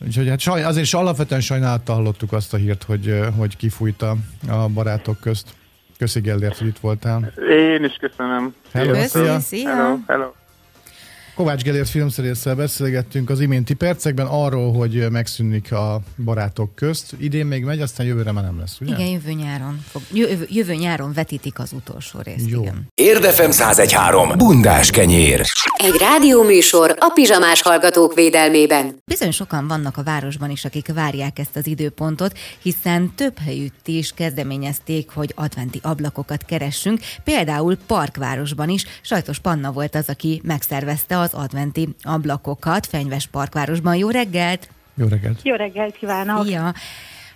[0.07, 4.17] Úgyhogy hát saj, azért is alapvetően sajnálattal hallottuk azt a hírt, hogy, hogy kifújta
[4.49, 5.49] a barátok közt.
[5.99, 7.33] Köszi Gellért, hogy itt voltál.
[7.49, 8.55] Én is köszönöm.
[8.73, 9.69] Hello, Köszi, szia.
[9.69, 10.33] Hello, hello.
[11.35, 17.15] Kovács Gellért filmszerésszel beszélgettünk az iménti percekben arról, hogy megszűnik a barátok közt.
[17.19, 18.95] Idén még megy, aztán jövőre már nem lesz, ugye?
[18.95, 22.49] Igen, jövő nyáron, fog, jövő, jövő nyáron vetítik az utolsó részt.
[22.49, 22.61] Jó.
[22.61, 22.87] Igen.
[22.95, 24.29] Érdefem 1013.
[24.37, 25.41] Bundás kenyér.
[25.77, 28.97] Egy rádióműsor a pizsamás hallgatók védelmében.
[29.05, 34.13] Bizony sokan vannak a városban is, akik várják ezt az időpontot, hiszen több helyütt is
[34.15, 37.01] kezdeményezték, hogy adventi ablakokat keressünk.
[37.25, 43.97] Például Parkvárosban is Sajtos Panna volt az, aki megszervezte az adventi ablakokat Fenyves Parkvárosban.
[43.97, 44.69] Jó reggelt!
[44.95, 45.41] Jó reggelt!
[45.43, 46.51] Jó reggelt kívánok!
[46.51, 46.73] Ja.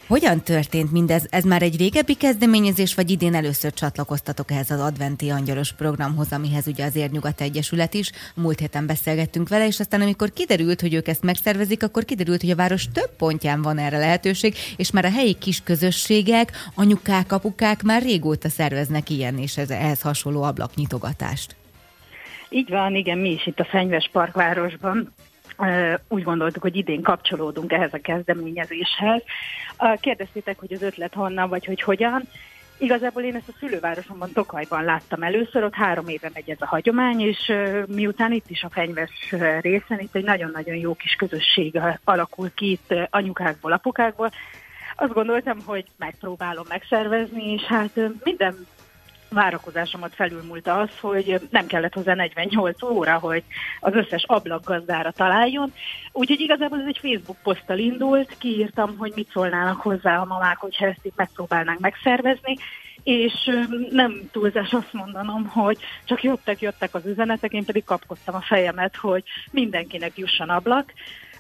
[0.07, 1.27] Hogyan történt mindez?
[1.31, 6.67] Ez már egy régebbi kezdeményezés, vagy idén először csatlakoztatok ehhez az adventi angyalos programhoz, amihez
[6.67, 8.11] ugye az Érnyugat Egyesület is.
[8.35, 12.51] Múlt héten beszélgettünk vele, és aztán amikor kiderült, hogy ők ezt megszervezik, akkor kiderült, hogy
[12.51, 17.83] a város több pontján van erre lehetőség, és már a helyi kis közösségek, anyukák, apukák
[17.83, 21.57] már régóta szerveznek ilyen és ez, ehhez hasonló ablaknyitogatást.
[22.49, 25.15] Így van, igen, mi is itt a Fenyves Parkvárosban
[26.09, 29.23] úgy gondoltuk, hogy idén kapcsolódunk ehhez a kezdeményezéshez.
[30.01, 32.23] Kérdeztétek, hogy az ötlet honnan, vagy hogy hogyan.
[32.79, 37.21] Igazából én ezt a szülővárosomban, Tokajban láttam először, ott három éve megy ez a hagyomány,
[37.21, 37.53] és
[37.87, 42.95] miután itt is a fenyves részen, itt egy nagyon-nagyon jó kis közösség alakul ki itt
[43.11, 44.31] anyukákból, apukákból,
[44.97, 48.67] azt gondoltam, hogy megpróbálom megszervezni, és hát minden
[49.29, 53.43] várakozásomat felülmúlta az, hogy nem kellett hozzá 48 óra, hogy
[53.81, 55.73] az összes ablakgazdára találjon.
[56.13, 60.87] Úgyhogy igazából ez egy Facebook poszttal indult, kiírtam, hogy mit szólnának hozzá a mamák, hogyha
[60.87, 62.57] ezt itt megpróbálnánk megszervezni,
[63.03, 63.51] és
[63.91, 68.97] nem túlzás azt mondanom, hogy csak jöttek, jöttek az üzenetek, én pedig kapkodtam a fejemet,
[68.97, 70.93] hogy mindenkinek jusson ablak,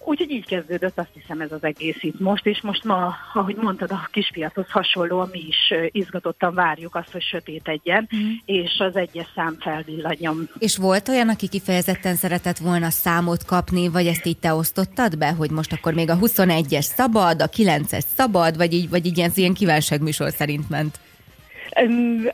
[0.08, 3.90] Úgyhogy így kezdődött azt hiszem ez az egész itt most, és most ma, ahogy mondtad,
[3.90, 8.30] a kispiachoz hasonlóan mi is izgatottan várjuk azt, hogy sötétedjen, mm.
[8.44, 10.48] és az egyes szám felvillanjon.
[10.58, 15.32] És volt olyan, aki kifejezetten szeretett volna számot kapni, vagy ezt így te osztottad be,
[15.32, 19.30] hogy most akkor még a 21-es szabad, a 9-es szabad, vagy így, vagy így ilyen,
[19.34, 20.98] ilyen kívánságműsor szerint ment?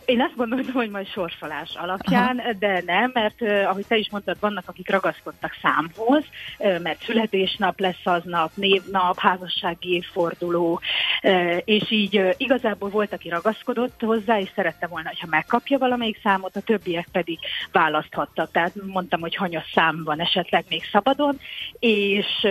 [0.04, 2.52] Én azt gondoltam, hogy majd sorsolás alapján, Aha.
[2.58, 6.24] de nem, mert ahogy te is mondtad, vannak, akik ragaszkodtak számhoz,
[6.58, 10.80] mert születésnap lesz aznap, névnap, házassági évforduló,
[11.64, 16.60] és így igazából volt, aki ragaszkodott hozzá, és szerette volna, hogyha megkapja valamelyik számot, a
[16.60, 17.38] többiek pedig
[17.72, 18.50] választhattak.
[18.50, 21.38] Tehát mondtam, hogy hanyas szám van esetleg még szabadon,
[21.78, 22.46] és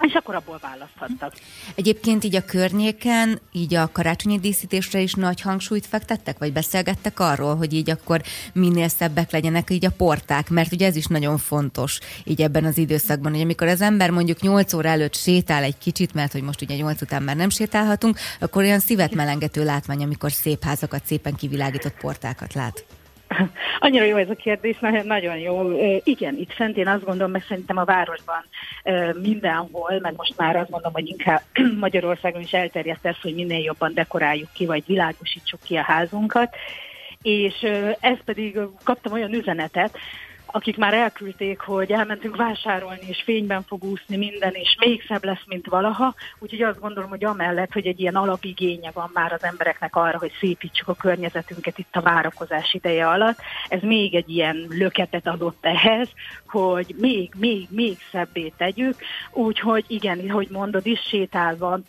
[0.00, 1.32] és akkor abból választhattak.
[1.74, 7.56] Egyébként így a környéken, így a karácsonyi díszítésre is nagy hangsúlyt fektettek, vagy beszélgettek arról,
[7.56, 8.22] hogy így akkor
[8.52, 12.78] minél szebbek legyenek így a porták, mert ugye ez is nagyon fontos így ebben az
[12.78, 16.62] időszakban, hogy amikor az ember mondjuk 8 óra előtt sétál egy kicsit, mert hogy most
[16.62, 21.34] ugye 8 után már nem sétálhatunk, akkor olyan szívet melengető látvány, amikor szép házakat, szépen
[21.34, 22.84] kivilágított portákat lát.
[23.78, 25.70] Annyira jó ez a kérdés, nagyon, jó.
[26.04, 28.44] Igen, itt fent én azt gondolom, meg szerintem a városban
[29.22, 31.42] mindenhol, meg most már azt mondom, hogy inkább
[31.80, 36.56] Magyarországon is elterjedt ez, hogy minél jobban dekoráljuk ki, vagy világosítsuk ki a házunkat.
[37.22, 37.54] És
[38.00, 39.98] ez pedig kaptam olyan üzenetet,
[40.56, 45.42] akik már elküldték, hogy elmentünk vásárolni, és fényben fog úszni minden, és még szebb lesz,
[45.46, 46.14] mint valaha.
[46.38, 50.32] Úgyhogy azt gondolom, hogy amellett, hogy egy ilyen alapigénye van már az embereknek arra, hogy
[50.40, 53.38] szépítsük a környezetünket itt a várakozás ideje alatt,
[53.68, 56.08] ez még egy ilyen löketet adott ehhez,
[56.46, 58.94] hogy még, még, még szebbé tegyük.
[59.32, 61.80] Úgyhogy igen, hogy mondod is, sétálva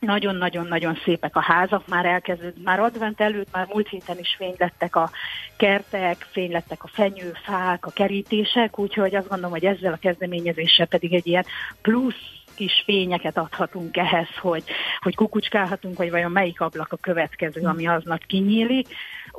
[0.00, 5.10] nagyon-nagyon-nagyon szépek a házak, már elkezdődött, már advent előtt, már múlt héten is fénylettek a
[5.56, 11.26] kertek, fénylettek a fenyőfák, a kerítések, úgyhogy azt gondolom, hogy ezzel a kezdeményezéssel pedig egy
[11.26, 11.44] ilyen
[11.82, 14.64] plusz kis fényeket adhatunk ehhez, hogy,
[15.00, 18.88] hogy kukucskálhatunk, vagy vajon melyik ablak a következő, ami aznap kinyílik.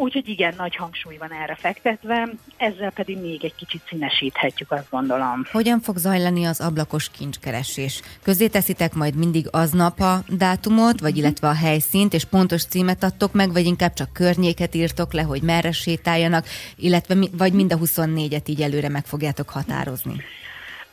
[0.02, 5.46] Úgyhogy igen, nagy hangsúly van erre fektetve, ezzel pedig még egy kicsit színesíthetjük, azt gondolom.
[5.52, 8.02] Hogyan fog zajlani az ablakos kincskeresés?
[8.22, 11.20] Közé teszitek majd mindig aznap a dátumot, vagy mhm.
[11.20, 15.42] illetve a helyszínt, és pontos címet adtok meg, vagy inkább csak környéket írtok le, hogy
[15.42, 16.46] merre sétáljanak,
[16.76, 20.16] illetve vagy mind a 24-et így előre meg fogjátok határozni?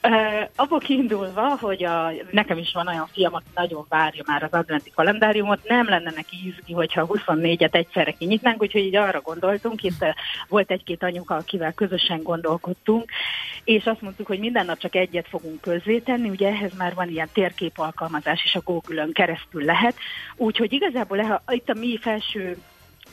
[0.02, 4.52] Uh, abból kiindulva, hogy a, nekem is van olyan fiam, aki nagyon várja már az
[4.52, 10.04] adventi kalendáriumot, nem lenne neki izgi, hogyha 24-et egyszerre kinyitnánk, úgyhogy így arra gondoltunk, itt
[10.48, 13.10] volt egy-két anyuka, akivel közösen gondolkodtunk,
[13.64, 17.28] és azt mondtuk, hogy minden nap csak egyet fogunk közzétenni, ugye ehhez már van ilyen
[17.32, 19.94] térkép alkalmazás, és a Google-ön keresztül lehet,
[20.36, 22.56] úgyhogy igazából itt a mi felső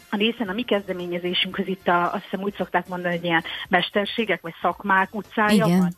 [0.09, 4.41] a részen a mi kezdeményezésünkhöz itt a, azt hiszem úgy szokták mondani, hogy ilyen mesterségek
[4.41, 5.77] vagy szakmák utcája Igen.
[5.77, 5.95] van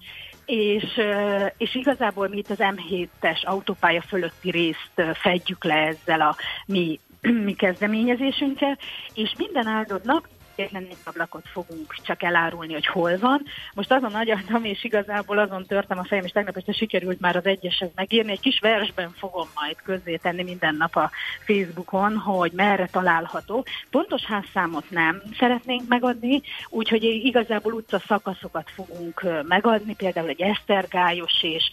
[0.48, 1.00] és,
[1.58, 6.36] és igazából mi itt az M7-es autópálya fölötti részt fedjük le ezzel a
[6.66, 7.00] mi,
[7.46, 8.78] mi kezdeményezésünkkel,
[9.14, 10.28] és minden áldott nap
[10.58, 13.44] egyetlen egy ablakot fogunk csak elárulni, hogy hol van.
[13.74, 17.46] Most azon agyaltam, és igazából azon törtem a fejem, és tegnap este sikerült már az
[17.46, 18.32] egyeset megírni.
[18.32, 21.12] Egy kis versben fogom majd közzétenni minden nap a
[21.46, 23.66] Facebookon, hogy merre található.
[23.90, 31.72] Pontos házszámot nem szeretnénk megadni, úgyhogy igazából utca szakaszokat fogunk megadni, például egy Esztergályos és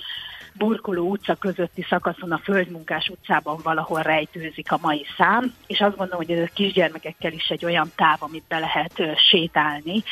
[0.58, 6.26] Burkoló utca közötti szakaszon a Földmunkás utcában valahol rejtőzik a mai szám, és azt gondolom,
[6.26, 10.02] hogy ez a kisgyermekekkel is egy olyan táv, amit be lehet sétálni,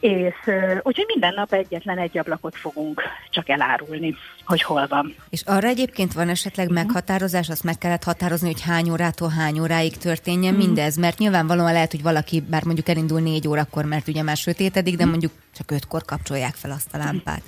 [0.00, 0.34] és
[0.82, 4.14] úgyhogy minden nap egyetlen egy ablakot fogunk csak elárulni,
[4.44, 5.14] hogy hol van.
[5.30, 6.82] És arra egyébként van esetleg uh-huh.
[6.82, 10.66] meghatározás, azt meg kellett határozni, hogy hány órától hány óráig történjen uh-huh.
[10.66, 14.96] mindez, mert nyilvánvalóan lehet, hogy valaki, bár mondjuk elindul négy órakor, mert ugye már sötétedik,
[14.96, 17.42] de mondjuk csak ötkor kapcsolják fel azt a lámpát.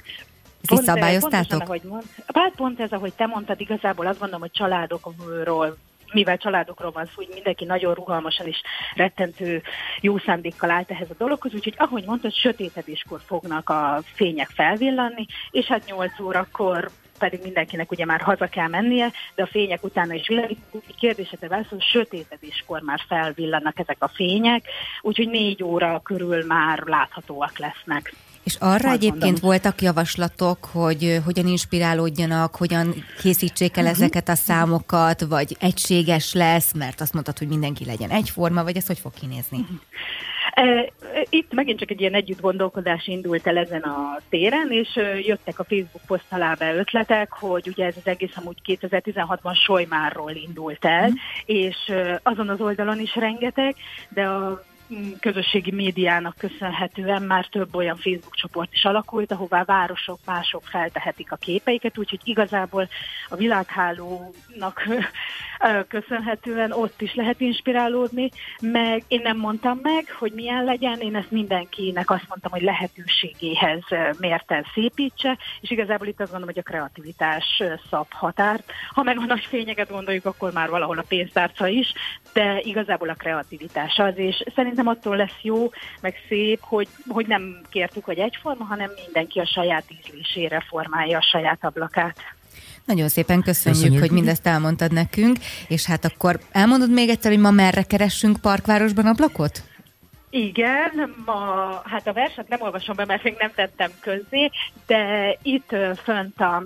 [0.66, 1.48] Pont, szabályoztátok?
[1.48, 2.02] Pont, ahogy mond,
[2.34, 5.76] hát pont ez, ahogy te mondtad, igazából azt gondolom, hogy családokról
[6.12, 8.62] mivel családokról van szó, hogy mindenki nagyon rugalmasan és
[8.94, 9.62] rettentő
[10.00, 15.66] jó szándékkal állt ehhez a dologhoz, úgyhogy ahogy mondtad, sötétedéskor fognak a fények felvillanni, és
[15.66, 20.28] hát 8 órakor pedig mindenkinek ugye már haza kell mennie, de a fények utána is
[20.28, 20.84] világítunk.
[20.98, 24.64] Kérdésetre válaszol, sötétedéskor már felvillanak ezek a fények,
[25.00, 28.14] úgyhogy négy óra körül már láthatóak lesznek.
[28.46, 29.40] És arra egyébként mondom.
[29.40, 33.98] voltak javaslatok, hogy hogyan inspirálódjanak, hogyan készítsék el uh-huh.
[33.98, 38.86] ezeket a számokat, vagy egységes lesz, mert azt mondtad, hogy mindenki legyen egyforma, vagy ez
[38.86, 39.58] hogy fog kinézni?
[39.58, 39.78] Uh-huh.
[41.28, 45.64] Itt megint csak egy ilyen együtt gondolkodás indult el ezen a téren, és jöttek a
[45.64, 51.08] Facebook poszt alá be ötletek, hogy ugye ez az egész amúgy 2016-ban Solymárról indult el,
[51.08, 51.18] uh-huh.
[51.44, 51.76] és
[52.22, 53.74] azon az oldalon is rengeteg,
[54.08, 54.64] de a
[55.20, 61.36] közösségi médiának köszönhetően már több olyan Facebook csoport is alakult, ahová városok, mások feltehetik a
[61.36, 62.88] képeiket, úgyhogy igazából
[63.28, 64.88] a világhálónak
[65.88, 68.30] köszönhetően ott is lehet inspirálódni,
[68.60, 73.82] meg én nem mondtam meg, hogy milyen legyen, én ezt mindenkinek azt mondtam, hogy lehetőségéhez
[74.18, 78.72] mérten szépítse, és igazából itt azt gondolom, hogy a kreativitás szab határt.
[78.90, 81.92] Ha meg a nagy fényeket gondoljuk, akkor már valahol a pénztárca is,
[82.32, 85.70] de igazából a kreativitás az, és szerintem attól lesz jó,
[86.00, 91.22] meg szép, hogy, hogy nem kértük, hogy egyforma, hanem mindenki a saját ízlésére formálja a
[91.22, 92.16] saját ablakát.
[92.84, 95.36] Nagyon szépen köszönjük, köszönjük, hogy mindezt elmondtad nekünk,
[95.68, 99.62] és hát akkor elmondod még egyszer, hogy ma merre keressünk Parkvárosban ablakot?
[100.36, 104.50] Igen, ma, hát a verset nem olvasom be, mert még nem tettem közzé,
[104.86, 106.62] de itt fönt a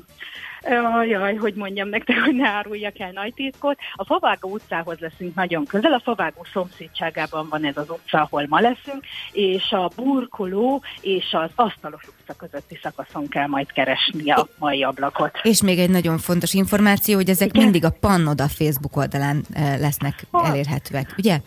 [1.08, 3.78] Jaj, hogy mondjam nektek, hogy ne áruljak el nagy titkot.
[3.94, 8.60] A Favágó utcához leszünk nagyon közel, a Favágó szomszédságában van ez az utca, ahol ma
[8.60, 14.82] leszünk, és a burkoló és az asztalos utca közötti szakaszon kell majd keresni a mai
[14.82, 15.38] ablakot.
[15.42, 17.62] És még egy nagyon fontos információ, hogy ezek Igen?
[17.62, 19.44] mindig a Pannoda Facebook oldalán
[19.78, 21.38] lesznek elérhetőek, ugye?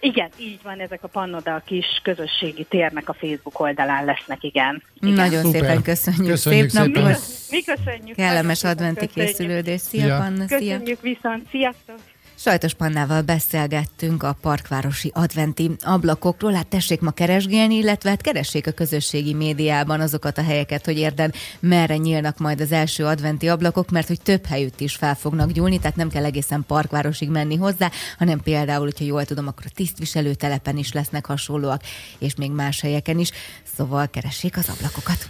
[0.00, 4.82] Igen, így van, ezek a Pannoda kis közösségi térnek a Facebook oldalán lesznek, igen.
[5.00, 5.14] igen.
[5.14, 5.60] Nagyon Szuper.
[5.60, 6.26] szépen köszönjük.
[6.26, 7.18] köszönjük Szép napot.
[7.50, 8.16] Mi köszönjük.
[8.16, 9.80] Kellemes adventi készülődés.
[9.80, 10.16] Szia, ja.
[10.16, 10.58] Panna, szia.
[10.58, 11.98] Köszönjük viszont, sziasztok.
[12.42, 18.70] Sajtos Pannával beszélgettünk a parkvárosi adventi ablakokról, hát tessék ma keresgélni, illetve hát keressék a
[18.70, 24.06] közösségi médiában azokat a helyeket, hogy érden merre nyílnak majd az első adventi ablakok, mert
[24.06, 28.40] hogy több helyütt is fel fognak gyúlni, tehát nem kell egészen parkvárosig menni hozzá, hanem
[28.40, 31.82] például, hogyha jól tudom, akkor a tisztviselőtelepen is lesznek hasonlóak,
[32.18, 33.30] és még más helyeken is,
[33.76, 35.28] szóval keressék az ablakokat.